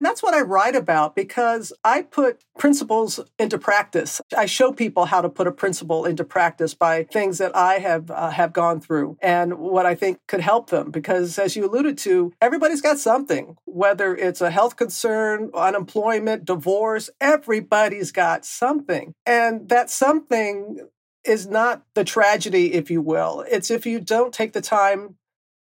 That's 0.01 0.23
what 0.23 0.33
I 0.33 0.41
write 0.41 0.75
about 0.75 1.15
because 1.15 1.71
I 1.83 2.01
put 2.01 2.43
principles 2.57 3.19
into 3.37 3.59
practice. 3.59 4.19
I 4.35 4.47
show 4.47 4.73
people 4.73 5.05
how 5.05 5.21
to 5.21 5.29
put 5.29 5.45
a 5.45 5.51
principle 5.51 6.05
into 6.05 6.23
practice 6.23 6.73
by 6.73 7.03
things 7.03 7.37
that 7.37 7.55
I 7.55 7.75
have 7.75 8.09
uh, 8.09 8.31
have 8.31 8.51
gone 8.51 8.81
through 8.81 9.17
and 9.21 9.59
what 9.59 9.85
I 9.85 9.93
think 9.93 10.17
could 10.27 10.41
help 10.41 10.71
them. 10.71 10.89
Because 10.89 11.37
as 11.37 11.55
you 11.55 11.65
alluded 11.65 11.99
to, 11.99 12.33
everybody's 12.41 12.81
got 12.81 12.97
something, 12.97 13.55
whether 13.65 14.15
it's 14.15 14.41
a 14.41 14.49
health 14.49 14.75
concern, 14.75 15.51
unemployment, 15.53 16.45
divorce, 16.45 17.11
everybody's 17.21 18.11
got 18.11 18.43
something. 18.43 19.13
And 19.27 19.69
that 19.69 19.91
something 19.91 20.79
is 21.23 21.45
not 21.45 21.83
the 21.93 22.03
tragedy, 22.03 22.73
if 22.73 22.89
you 22.89 23.03
will. 23.03 23.45
It's 23.49 23.69
if 23.69 23.85
you 23.85 23.99
don't 23.99 24.33
take 24.33 24.53
the 24.53 24.61
time 24.61 25.17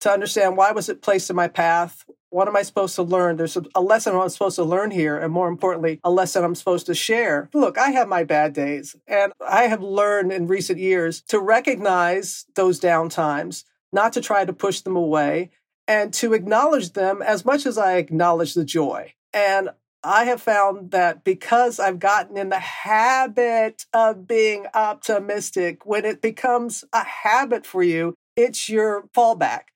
to 0.02 0.12
understand 0.12 0.58
why 0.58 0.72
was 0.72 0.90
it 0.90 1.02
placed 1.02 1.30
in 1.30 1.36
my 1.38 1.48
path 1.48 2.04
what 2.36 2.50
am 2.50 2.58
I 2.58 2.64
supposed 2.64 2.96
to 2.96 3.04
learn? 3.04 3.38
There's 3.38 3.58
a, 3.76 3.80
lesson 3.80 4.14
I'm 4.14 4.28
supposed 4.28 4.58
to 4.58 4.66
learn 4.66 4.92
here, 4.92 5.18
and 5.18 5.32
more 5.32 5.48
importantly, 5.48 6.02
a 6.04 6.12
lesson 6.12 6.44
I'm 6.44 6.54
supposed 6.54 6.86
to 6.88 6.94
share. 6.94 7.50
Look, 7.54 7.78
I 7.78 7.92
have 7.92 8.10
my 8.10 8.26
bad 8.26 8.52
days, 8.52 8.94
and 9.08 9.32
I 9.40 9.68
have 9.68 9.82
learned 9.82 10.34
in 10.34 10.46
recent 10.46 10.78
years 10.78 11.22
to 11.30 11.40
recognize 11.40 12.46
those 12.56 12.78
down 12.78 13.08
times, 13.08 13.64
not 13.94 14.12
to 14.14 14.22
try 14.22 14.44
to 14.44 14.52
push 14.52 14.82
them 14.82 14.98
away, 14.98 15.52
and 15.88 16.14
to 16.16 16.34
acknowledge 16.34 16.92
them 16.92 17.22
as 17.22 17.46
much 17.46 17.66
as 17.66 17.78
I 17.78 17.96
acknowledge 17.96 18.54
the 18.54 18.66
joy. 18.66 19.14
And 19.34 19.70
I 20.04 20.26
have 20.26 20.42
found 20.42 20.92
that 20.92 21.24
because 21.24 21.80
I've 21.80 22.00
gotten 22.00 22.36
in 22.36 22.50
the 22.50 22.60
habit 22.60 23.86
of 23.94 24.28
being 24.28 24.66
optimistic, 24.74 25.86
when 25.86 26.04
it 26.04 26.22
becomes 26.22 26.84
a 26.92 27.06
habit 27.06 27.66
for 27.66 27.82
you, 27.82 28.14
it's 28.36 28.68
your 28.68 29.08
fallback. 29.16 29.68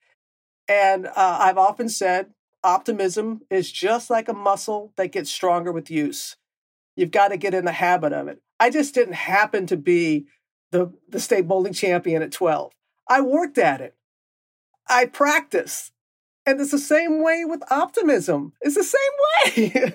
And 0.68 1.08
uh, 1.08 1.12
I've 1.16 1.58
often 1.58 1.88
said, 1.88 2.32
optimism 2.64 3.42
is 3.50 3.72
just 3.72 4.10
like 4.10 4.28
a 4.28 4.34
muscle 4.34 4.94
that 4.98 5.12
gets 5.12 5.32
stronger 5.32 5.72
with 5.72 5.92
use. 5.92 6.36
You've 6.96 7.12
got 7.12 7.30
to 7.30 7.38
get 7.38 7.54
in 7.54 7.66
the 7.66 7.72
habit 7.72 8.14
of 8.14 8.28
it. 8.28 8.42
I 8.60 8.70
just 8.70 8.94
didn't 8.94 9.14
happen 9.14 9.66
to 9.68 9.78
be 9.78 10.28
the, 10.72 10.92
the 11.08 11.20
state 11.20 11.48
bowling 11.48 11.74
champion 11.74 12.22
at 12.22 12.32
12. 12.32 12.74
I 13.08 13.22
worked 13.22 13.58
at 13.58 13.82
it. 13.82 13.96
I 14.88 15.06
practiced. 15.06 15.92
And 16.46 16.60
it's 16.60 16.72
the 16.72 16.80
same 16.80 17.24
way 17.24 17.46
with 17.46 17.62
optimism. 17.72 18.54
It's 18.62 18.76
the 18.76 18.84
same 18.84 19.72
way. 19.72 19.94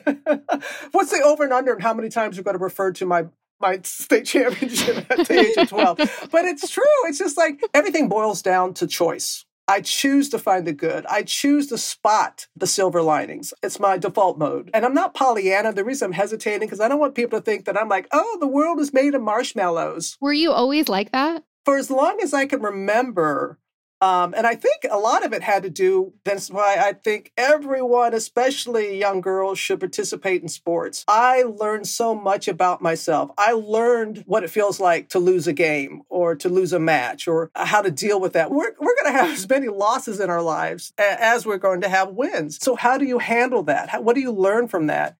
What's 0.92 1.10
the 1.10 1.22
over 1.24 1.44
and 1.44 1.52
under 1.52 1.72
and 1.72 1.82
how 1.82 1.94
many 1.94 2.08
times 2.08 2.36
you're 2.36 2.44
going 2.44 2.56
to 2.56 2.62
refer 2.62 2.92
to 2.92 3.06
my 3.06 3.26
my 3.60 3.80
state 3.82 4.26
championship 4.26 5.06
at 5.10 5.26
the 5.26 5.40
age 5.40 5.56
of 5.56 5.68
12? 5.68 5.96
but 6.30 6.44
it's 6.44 6.68
true. 6.70 6.84
It's 7.04 7.18
just 7.18 7.36
like 7.36 7.60
everything 7.72 8.08
boils 8.08 8.42
down 8.42 8.74
to 8.74 8.86
choice. 8.86 9.44
I 9.66 9.80
choose 9.80 10.28
to 10.30 10.38
find 10.38 10.66
the 10.66 10.72
good. 10.72 11.06
I 11.06 11.22
choose 11.22 11.68
to 11.68 11.78
spot 11.78 12.48
the 12.54 12.66
silver 12.66 13.00
linings. 13.00 13.54
It's 13.62 13.80
my 13.80 13.96
default 13.96 14.38
mode. 14.38 14.70
And 14.74 14.84
I'm 14.84 14.94
not 14.94 15.14
Pollyanna. 15.14 15.72
The 15.72 15.84
reason 15.84 16.06
I'm 16.06 16.12
hesitating 16.12 16.68
because 16.68 16.80
I 16.80 16.88
don't 16.88 17.00
want 17.00 17.14
people 17.14 17.38
to 17.38 17.44
think 17.44 17.64
that 17.64 17.80
I'm 17.80 17.88
like, 17.88 18.06
oh, 18.12 18.36
the 18.40 18.46
world 18.46 18.78
is 18.80 18.92
made 18.92 19.14
of 19.14 19.22
marshmallows. 19.22 20.18
Were 20.20 20.32
you 20.32 20.52
always 20.52 20.88
like 20.88 21.12
that? 21.12 21.44
For 21.64 21.78
as 21.78 21.90
long 21.90 22.20
as 22.22 22.34
I 22.34 22.44
can 22.44 22.60
remember, 22.60 23.58
um, 24.04 24.34
and 24.36 24.46
I 24.46 24.54
think 24.54 24.84
a 24.90 24.98
lot 24.98 25.24
of 25.24 25.32
it 25.32 25.42
had 25.42 25.62
to 25.62 25.70
do, 25.70 26.12
that's 26.24 26.50
why 26.50 26.76
I 26.78 26.92
think 26.92 27.32
everyone, 27.38 28.12
especially 28.12 28.98
young 28.98 29.22
girls, 29.22 29.58
should 29.58 29.80
participate 29.80 30.42
in 30.42 30.48
sports. 30.48 31.06
I 31.08 31.44
learned 31.44 31.86
so 31.86 32.14
much 32.14 32.46
about 32.46 32.82
myself. 32.82 33.30
I 33.38 33.52
learned 33.52 34.22
what 34.26 34.44
it 34.44 34.50
feels 34.50 34.78
like 34.78 35.08
to 35.10 35.18
lose 35.18 35.46
a 35.46 35.54
game 35.54 36.02
or 36.10 36.34
to 36.34 36.50
lose 36.50 36.74
a 36.74 36.78
match 36.78 37.26
or 37.26 37.50
how 37.54 37.80
to 37.80 37.90
deal 37.90 38.20
with 38.20 38.34
that. 38.34 38.50
We're, 38.50 38.74
we're 38.78 38.94
going 39.02 39.14
to 39.14 39.18
have 39.18 39.30
as 39.32 39.48
many 39.48 39.68
losses 39.68 40.20
in 40.20 40.28
our 40.28 40.42
lives 40.42 40.92
as 40.98 41.46
we're 41.46 41.56
going 41.56 41.80
to 41.80 41.88
have 41.88 42.10
wins. 42.10 42.58
So, 42.60 42.76
how 42.76 42.98
do 42.98 43.06
you 43.06 43.20
handle 43.20 43.62
that? 43.62 43.88
How, 43.88 44.02
what 44.02 44.16
do 44.16 44.20
you 44.20 44.32
learn 44.32 44.68
from 44.68 44.88
that? 44.88 45.16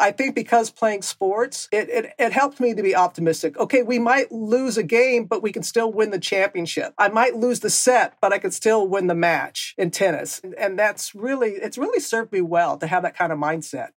I 0.00 0.12
think 0.12 0.34
because 0.34 0.70
playing 0.70 1.02
sports, 1.02 1.68
it, 1.70 1.88
it, 1.88 2.12
it 2.18 2.32
helped 2.32 2.60
me 2.60 2.74
to 2.74 2.82
be 2.82 2.94
optimistic. 2.94 3.58
Okay, 3.58 3.82
we 3.82 3.98
might 3.98 4.32
lose 4.32 4.76
a 4.76 4.82
game, 4.82 5.26
but 5.26 5.42
we 5.42 5.52
can 5.52 5.62
still 5.62 5.92
win 5.92 6.10
the 6.10 6.18
championship. 6.18 6.94
I 6.98 7.08
might 7.08 7.36
lose 7.36 7.60
the 7.60 7.70
set, 7.70 8.16
but 8.20 8.32
I 8.32 8.38
could 8.38 8.54
still 8.54 8.88
win 8.88 9.06
the 9.06 9.14
match 9.14 9.74
in 9.78 9.90
tennis. 9.90 10.40
And 10.58 10.78
that's 10.78 11.14
really, 11.14 11.50
it's 11.52 11.78
really 11.78 12.00
served 12.00 12.32
me 12.32 12.40
well 12.40 12.78
to 12.78 12.86
have 12.86 13.02
that 13.02 13.16
kind 13.16 13.32
of 13.32 13.38
mindset. 13.38 13.90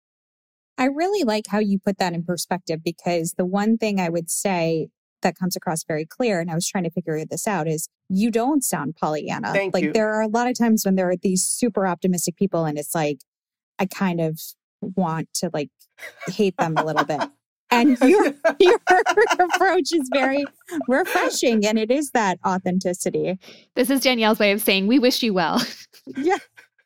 I 0.78 0.86
really 0.86 1.24
like 1.24 1.46
how 1.48 1.58
you 1.58 1.78
put 1.78 1.98
that 1.98 2.12
in 2.12 2.24
perspective 2.24 2.80
because 2.82 3.34
the 3.36 3.46
one 3.46 3.78
thing 3.78 4.00
I 4.00 4.08
would 4.08 4.30
say 4.30 4.88
that 5.22 5.38
comes 5.38 5.56
across 5.56 5.84
very 5.84 6.04
clear, 6.04 6.40
and 6.40 6.50
I 6.50 6.54
was 6.54 6.66
trying 6.66 6.84
to 6.84 6.90
figure 6.90 7.24
this 7.24 7.46
out, 7.46 7.68
is 7.68 7.88
you 8.08 8.30
don't 8.30 8.64
sound 8.64 8.96
Pollyanna. 8.96 9.52
Thank 9.52 9.74
like 9.74 9.84
you. 9.84 9.92
there 9.92 10.12
are 10.12 10.22
a 10.22 10.28
lot 10.28 10.48
of 10.48 10.58
times 10.58 10.84
when 10.84 10.96
there 10.96 11.08
are 11.08 11.16
these 11.16 11.44
super 11.44 11.86
optimistic 11.86 12.36
people, 12.36 12.64
and 12.64 12.78
it's 12.78 12.94
like 12.94 13.18
I 13.78 13.86
kind 13.86 14.20
of 14.20 14.40
want 14.96 15.32
to 15.34 15.50
like 15.52 15.70
hate 16.28 16.56
them 16.58 16.76
a 16.76 16.84
little 16.84 17.04
bit. 17.04 17.20
And 17.74 17.98
your 18.00 18.26
your 18.60 18.78
approach 19.38 19.94
is 19.94 20.06
very 20.12 20.44
refreshing, 20.88 21.64
and 21.66 21.78
it 21.78 21.90
is 21.90 22.10
that 22.10 22.38
authenticity. 22.46 23.38
This 23.76 23.88
is 23.88 24.00
Danielle's 24.02 24.38
way 24.38 24.52
of 24.52 24.60
saying 24.60 24.88
we 24.88 24.98
wish 24.98 25.22
you 25.22 25.32
well. 25.32 25.58
Yeah. 26.18 26.36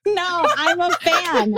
No, 0.07 0.47
I'm 0.57 0.81
a 0.81 0.93
fan. 0.93 1.57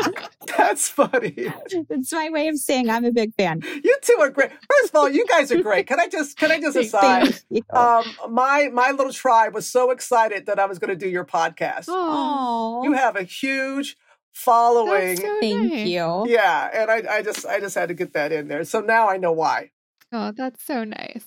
That's 0.56 0.88
funny. 0.88 1.34
It's 1.36 2.10
my 2.10 2.30
way 2.30 2.48
of 2.48 2.56
saying 2.56 2.88
I'm 2.88 3.04
a 3.04 3.12
big 3.12 3.34
fan. 3.34 3.60
You 3.84 3.94
two 4.00 4.16
are 4.20 4.30
great. 4.30 4.48
First 4.50 4.88
of 4.88 4.94
all, 4.94 5.10
you 5.10 5.26
guys 5.26 5.52
are 5.52 5.62
great. 5.62 5.86
Can 5.86 6.00
I 6.00 6.08
just 6.08 6.38
can 6.38 6.50
I 6.50 6.58
just 6.58 6.74
aside? 6.78 7.38
Um, 7.68 8.04
my 8.30 8.70
my 8.72 8.92
little 8.92 9.12
tribe 9.12 9.52
was 9.52 9.68
so 9.68 9.90
excited 9.90 10.46
that 10.46 10.58
I 10.58 10.64
was 10.64 10.78
going 10.78 10.88
to 10.88 10.96
do 10.96 11.06
your 11.10 11.26
podcast. 11.26 11.84
Oh, 11.88 12.78
Oh, 12.80 12.84
You 12.84 12.94
have 12.94 13.14
a 13.16 13.24
huge 13.24 13.98
following. 14.38 15.16
that's 15.16 15.20
so 15.20 15.38
thank 15.40 15.72
nice. 15.72 15.86
you. 15.86 16.24
Yeah, 16.28 16.70
and 16.72 16.90
I, 16.90 17.16
I 17.16 17.22
just 17.22 17.44
I 17.46 17.60
just 17.60 17.74
had 17.74 17.88
to 17.88 17.94
get 17.94 18.12
that 18.14 18.32
in 18.32 18.48
there. 18.48 18.64
So 18.64 18.80
now 18.80 19.08
I 19.08 19.16
know 19.16 19.32
why. 19.32 19.70
Oh, 20.12 20.32
that's 20.36 20.64
so 20.64 20.84
nice. 20.84 21.24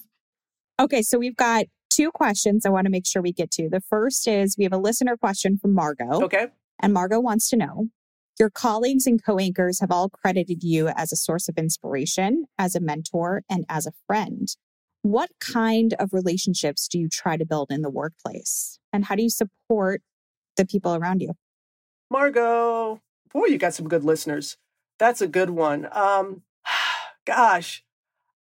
Okay, 0.79 1.01
so 1.01 1.19
we've 1.19 1.35
got 1.35 1.65
two 1.89 2.09
questions 2.11 2.65
I 2.65 2.69
want 2.69 2.85
to 2.85 2.91
make 2.91 3.05
sure 3.05 3.21
we 3.21 3.33
get 3.33 3.51
to. 3.51 3.69
The 3.69 3.81
first 3.81 4.27
is 4.27 4.55
we 4.57 4.63
have 4.63 4.73
a 4.73 4.77
listener 4.77 5.17
question 5.17 5.57
from 5.57 5.73
Margot, 5.75 6.23
Okay. 6.23 6.47
and 6.81 6.93
Margot 6.93 7.19
wants 7.19 7.49
to 7.49 7.57
know 7.57 7.87
Your 8.39 8.49
colleagues 8.49 9.05
and 9.05 9.23
co 9.23 9.37
anchors 9.37 9.79
have 9.81 9.91
all 9.91 10.09
credited 10.09 10.63
you 10.63 10.87
as 10.87 11.11
a 11.11 11.15
source 11.15 11.47
of 11.49 11.57
inspiration, 11.57 12.45
as 12.57 12.75
a 12.75 12.79
mentor, 12.79 13.43
and 13.49 13.65
as 13.69 13.85
a 13.85 13.91
friend. 14.07 14.47
What 15.03 15.29
kind 15.39 15.93
of 15.99 16.13
relationships 16.13 16.87
do 16.87 16.97
you 16.99 17.09
try 17.09 17.35
to 17.37 17.45
build 17.45 17.71
in 17.71 17.81
the 17.81 17.89
workplace? 17.89 18.79
And 18.93 19.05
how 19.05 19.15
do 19.15 19.23
you 19.23 19.29
support 19.29 20.01
the 20.57 20.65
people 20.65 20.95
around 20.95 21.21
you? 21.21 21.33
Margot, 22.11 23.01
boy, 23.31 23.45
you 23.45 23.57
got 23.57 23.73
some 23.73 23.87
good 23.87 24.03
listeners. 24.03 24.57
That's 24.99 25.21
a 25.21 25.27
good 25.27 25.49
one. 25.49 25.87
Um, 25.93 26.41
gosh, 27.25 27.85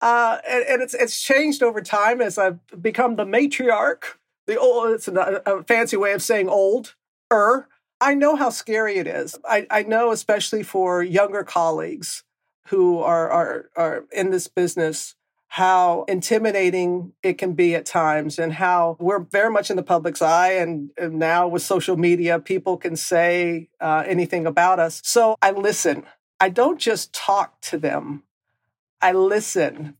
uh, 0.01 0.37
and, 0.49 0.63
and 0.63 0.81
it's 0.81 0.93
it's 0.93 1.21
changed 1.21 1.61
over 1.61 1.81
time 1.81 2.21
as 2.21 2.37
I've 2.37 2.59
become 2.81 3.17
the 3.17 3.25
matriarch. 3.25 4.03
The 4.45 4.57
old, 4.57 4.93
it's 4.93 5.09
a, 5.09 5.41
a 5.45 5.63
fancy 5.63 5.97
way 5.97 6.13
of 6.13 6.23
saying 6.23 6.47
old. 6.47 6.95
Er, 7.31 7.67
I 7.99 8.13
know 8.13 8.37
how 8.37 8.51
scary 8.51 8.99
it 8.99 9.07
is. 9.07 9.37
I, 9.43 9.67
I 9.69 9.83
know, 9.83 10.11
especially 10.11 10.63
for 10.63 11.03
younger 11.03 11.43
colleagues 11.43 12.23
who 12.67 12.99
are 12.99 13.29
are 13.29 13.69
are 13.75 14.05
in 14.13 14.31
this 14.31 14.47
business, 14.47 15.16
how 15.47 16.03
intimidating 16.07 17.13
it 17.23 17.37
can 17.37 17.53
be 17.53 17.73
at 17.73 17.85
times 17.85 18.37
and 18.37 18.53
how 18.53 18.97
we're 18.99 19.19
very 19.19 19.49
much 19.49 19.69
in 19.69 19.77
the 19.77 19.83
public's 19.83 20.21
eye 20.21 20.51
and, 20.51 20.91
and 20.97 21.17
now 21.17 21.47
with 21.47 21.61
social 21.61 21.95
media 21.97 22.37
people 22.37 22.77
can 22.77 22.95
say 22.95 23.69
uh, 23.79 24.03
anything 24.05 24.45
about 24.45 24.79
us. 24.79 25.01
So 25.03 25.35
i 25.41 25.51
listen. 25.51 26.03
I 26.39 26.49
don't 26.49 26.79
just 26.79 27.13
talk 27.13 27.59
to 27.61 27.79
them. 27.79 28.23
I 29.01 29.13
listen. 29.13 29.95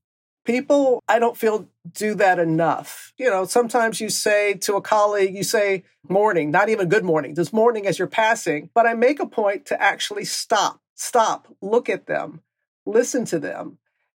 People 0.46 1.02
i 1.08 1.18
don't 1.18 1.38
feel 1.38 1.68
do 1.92 2.14
that 2.16 2.40
enough. 2.40 3.14
You 3.18 3.30
know 3.30 3.46
sometimes 3.46 4.02
you 4.02 4.10
say 4.10 4.54
to 4.56 4.76
a 4.76 4.82
colleague 4.82 5.36
you 5.36 5.44
say 5.44 5.86
morning 6.10 6.52
not 6.52 6.70
even 6.70 6.90
good 6.90 7.04
morning 7.04 7.36
just 7.36 7.54
morning 7.54 7.88
as 7.88 7.98
you're 7.98 8.08
passing. 8.08 8.70
But 8.74 8.86
i 8.86 8.94
make 8.94 9.20
a 9.20 9.26
point 9.26 9.66
to 9.68 9.82
actually 9.82 10.26
stop 10.26 10.82
stop 10.96 11.48
look 11.62 11.90
at 11.90 12.06
them 12.06 12.42
listen 12.86 13.26
to 13.26 13.40
them 13.40 13.78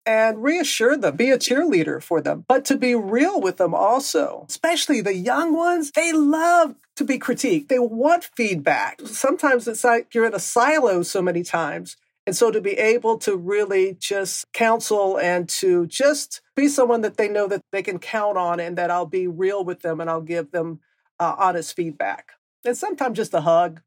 and 0.08 0.42
reassure 0.42 0.96
them, 0.96 1.18
be 1.18 1.30
a 1.30 1.38
cheerleader 1.38 2.02
for 2.02 2.22
them, 2.22 2.46
but 2.48 2.64
to 2.66 2.78
be 2.78 2.96
real 2.96 3.42
with 3.42 3.58
them 3.58 3.76
also. 3.76 4.46
Especially 4.48 5.02
the 5.02 5.14
young 5.14 5.54
ones, 5.54 5.92
they 5.92 6.14
love 6.14 6.76
to 6.96 7.04
be 7.04 7.20
critiqued. 7.20 7.68
They 7.68 7.78
want 7.78 8.30
feedback. 8.38 9.02
Sometimes 9.02 9.68
it's 9.68 9.84
like 9.84 10.16
you're 10.16 10.26
in 10.26 10.34
a 10.34 10.40
silo 10.40 11.04
so 11.04 11.22
many 11.22 11.44
times. 11.44 11.98
And 12.26 12.36
so 12.36 12.52
to 12.52 12.62
be 12.62 12.72
able 12.72 13.18
to 13.20 13.36
really 13.36 13.98
just 14.00 14.52
counsel 14.54 15.20
and 15.20 15.48
to 15.50 15.86
just 15.88 16.42
be 16.56 16.70
someone 16.70 17.02
that 17.02 17.18
they 17.18 17.28
know 17.28 17.48
that 17.48 17.62
they 17.74 17.84
can 17.84 18.00
count 18.00 18.38
on 18.38 18.62
and 18.62 18.78
that 18.78 18.90
I'll 18.90 19.06
be 19.06 19.28
real 19.28 19.64
with 19.64 19.82
them 19.82 20.00
and 20.00 20.10
I'll 20.10 20.22
give 20.22 20.52
them 20.52 20.80
uh, 21.20 21.36
honest 21.38 21.76
feedback. 21.76 22.32
And 22.66 22.78
sometimes 22.78 23.18
just 23.18 23.34
a 23.34 23.42
hug. 23.42 23.82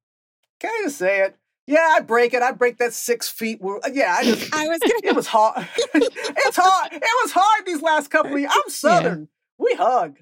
Can 0.59 0.71
I 0.71 0.85
just 0.85 0.99
say 0.99 1.21
it? 1.21 1.37
Yeah, 1.71 1.95
I 1.97 2.01
break 2.01 2.35
it. 2.35 2.43
I 2.43 2.51
break 2.51 2.79
that 2.79 2.93
six 2.93 3.29
feet. 3.29 3.63
rule. 3.63 3.79
Uh, 3.85 3.91
yeah, 3.93 4.17
I 4.19 4.25
just 4.25 4.53
I 4.53 4.67
was 4.67 4.81
gonna 4.81 4.95
it 5.05 5.15
was 5.15 5.29
hard. 5.29 5.69
it's 5.95 6.57
hard. 6.57 6.93
It 6.93 7.01
was 7.23 7.31
hard 7.31 7.65
these 7.65 7.81
last 7.81 8.11
couple 8.11 8.35
of 8.35 8.41
years. 8.41 8.51
I'm 8.53 8.69
Southern. 8.69 9.29
We 9.57 9.75
hug. 9.75 10.19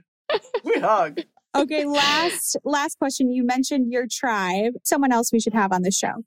We 0.62 0.78
hug. 0.78 1.20
Okay, 1.56 1.86
last 1.86 2.58
last 2.64 2.98
question. 2.98 3.32
You 3.32 3.46
mentioned 3.46 3.90
your 3.90 4.06
tribe. 4.06 4.74
Someone 4.84 5.10
else 5.10 5.32
we 5.32 5.40
should 5.40 5.54
have 5.54 5.72
on 5.72 5.80
the 5.80 5.90
show. 5.90 6.24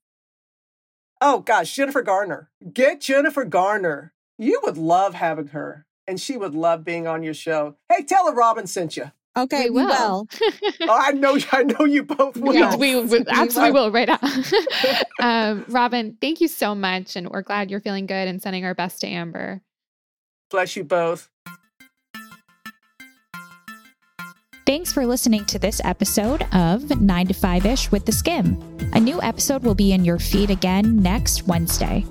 Oh 1.22 1.42
gosh, 1.42 1.76
Jennifer 1.76 2.02
Garner. 2.02 2.50
Get 2.74 3.02
Jennifer 3.02 3.46
Garner. 3.46 4.14
You 4.40 4.60
would 4.64 4.78
love 4.78 5.14
having 5.14 5.50
her, 5.50 5.86
and 6.08 6.20
she 6.20 6.36
would 6.36 6.56
love 6.56 6.84
being 6.84 7.06
on 7.06 7.22
your 7.22 7.36
show. 7.36 7.76
Hey, 7.94 8.04
tell 8.04 8.26
her 8.26 8.34
Robin 8.34 8.66
sent 8.66 8.98
you. 8.98 9.12
Okay, 9.38 9.70
We 9.70 9.78
we 9.78 9.86
will. 9.86 10.28
Oh, 10.82 11.00
I 11.00 11.12
know. 11.12 11.38
I 11.52 11.63
know 11.63 11.86
you 11.86 12.04
both 12.04 12.36
will. 12.38 12.54
Yes. 12.54 12.78
we, 12.78 12.96
we 12.96 13.24
absolutely 13.30 13.72
will. 13.72 13.86
will 13.86 13.91
right 13.91 14.08
now. 14.08 14.20
um, 15.22 15.65
Robin, 15.70 16.17
thank 16.20 16.41
you 16.41 16.48
so 16.48 16.76
much. 16.76 17.15
And 17.15 17.30
we're 17.30 17.41
glad 17.41 17.72
you're 17.72 17.80
feeling 17.80 18.08
good 18.08 18.28
and 18.28 18.41
sending 18.41 18.65
our 18.65 18.76
best 18.76 19.02
to 19.02 19.08
Amber. 19.08 19.62
Bless 20.50 20.76
you 20.76 20.84
both. 20.84 21.30
Thanks 24.65 24.94
for 24.94 25.06
listening 25.06 25.46
to 25.46 25.60
this 25.60 25.82
episode 25.84 26.44
of 26.54 27.02
9 27.02 27.28
to 27.28 27.34
5 27.34 27.65
ish 27.65 27.91
with 27.91 28.06
the 28.06 28.12
Skimm. 28.12 28.96
A 28.96 29.00
new 29.00 29.22
episode 29.22 29.63
will 29.63 29.76
be 29.76 29.91
in 29.91 30.06
your 30.06 30.20
feed 30.20 30.50
again 30.50 31.02
next 31.02 31.48
Wednesday. 31.48 32.06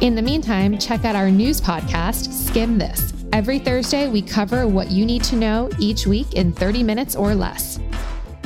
In 0.00 0.14
the 0.14 0.22
meantime, 0.22 0.78
check 0.78 1.04
out 1.04 1.14
our 1.14 1.30
news 1.30 1.60
podcast, 1.60 2.28
Skimm 2.28 2.78
This. 2.78 3.19
Every 3.32 3.60
Thursday, 3.60 4.08
we 4.08 4.22
cover 4.22 4.66
what 4.66 4.90
you 4.90 5.06
need 5.06 5.22
to 5.24 5.36
know 5.36 5.70
each 5.78 6.04
week 6.04 6.34
in 6.34 6.52
30 6.52 6.82
minutes 6.82 7.14
or 7.14 7.34
less. 7.36 7.78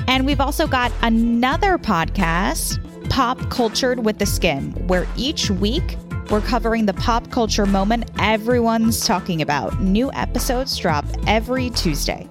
And 0.08 0.26
we've 0.26 0.42
also 0.42 0.66
got 0.66 0.92
another 1.00 1.78
podcast, 1.78 2.78
Pop 3.08 3.38
Cultured 3.48 4.04
with 4.04 4.18
the 4.18 4.26
Skimm, 4.26 4.78
where 4.86 5.06
each 5.16 5.50
week 5.50 5.96
we're 6.30 6.42
covering 6.42 6.84
the 6.84 6.92
pop 6.94 7.30
culture 7.30 7.64
moment 7.64 8.10
everyone's 8.18 9.06
talking 9.06 9.40
about. 9.40 9.80
New 9.80 10.12
episodes 10.12 10.76
drop 10.76 11.06
every 11.26 11.70
Tuesday. 11.70 12.28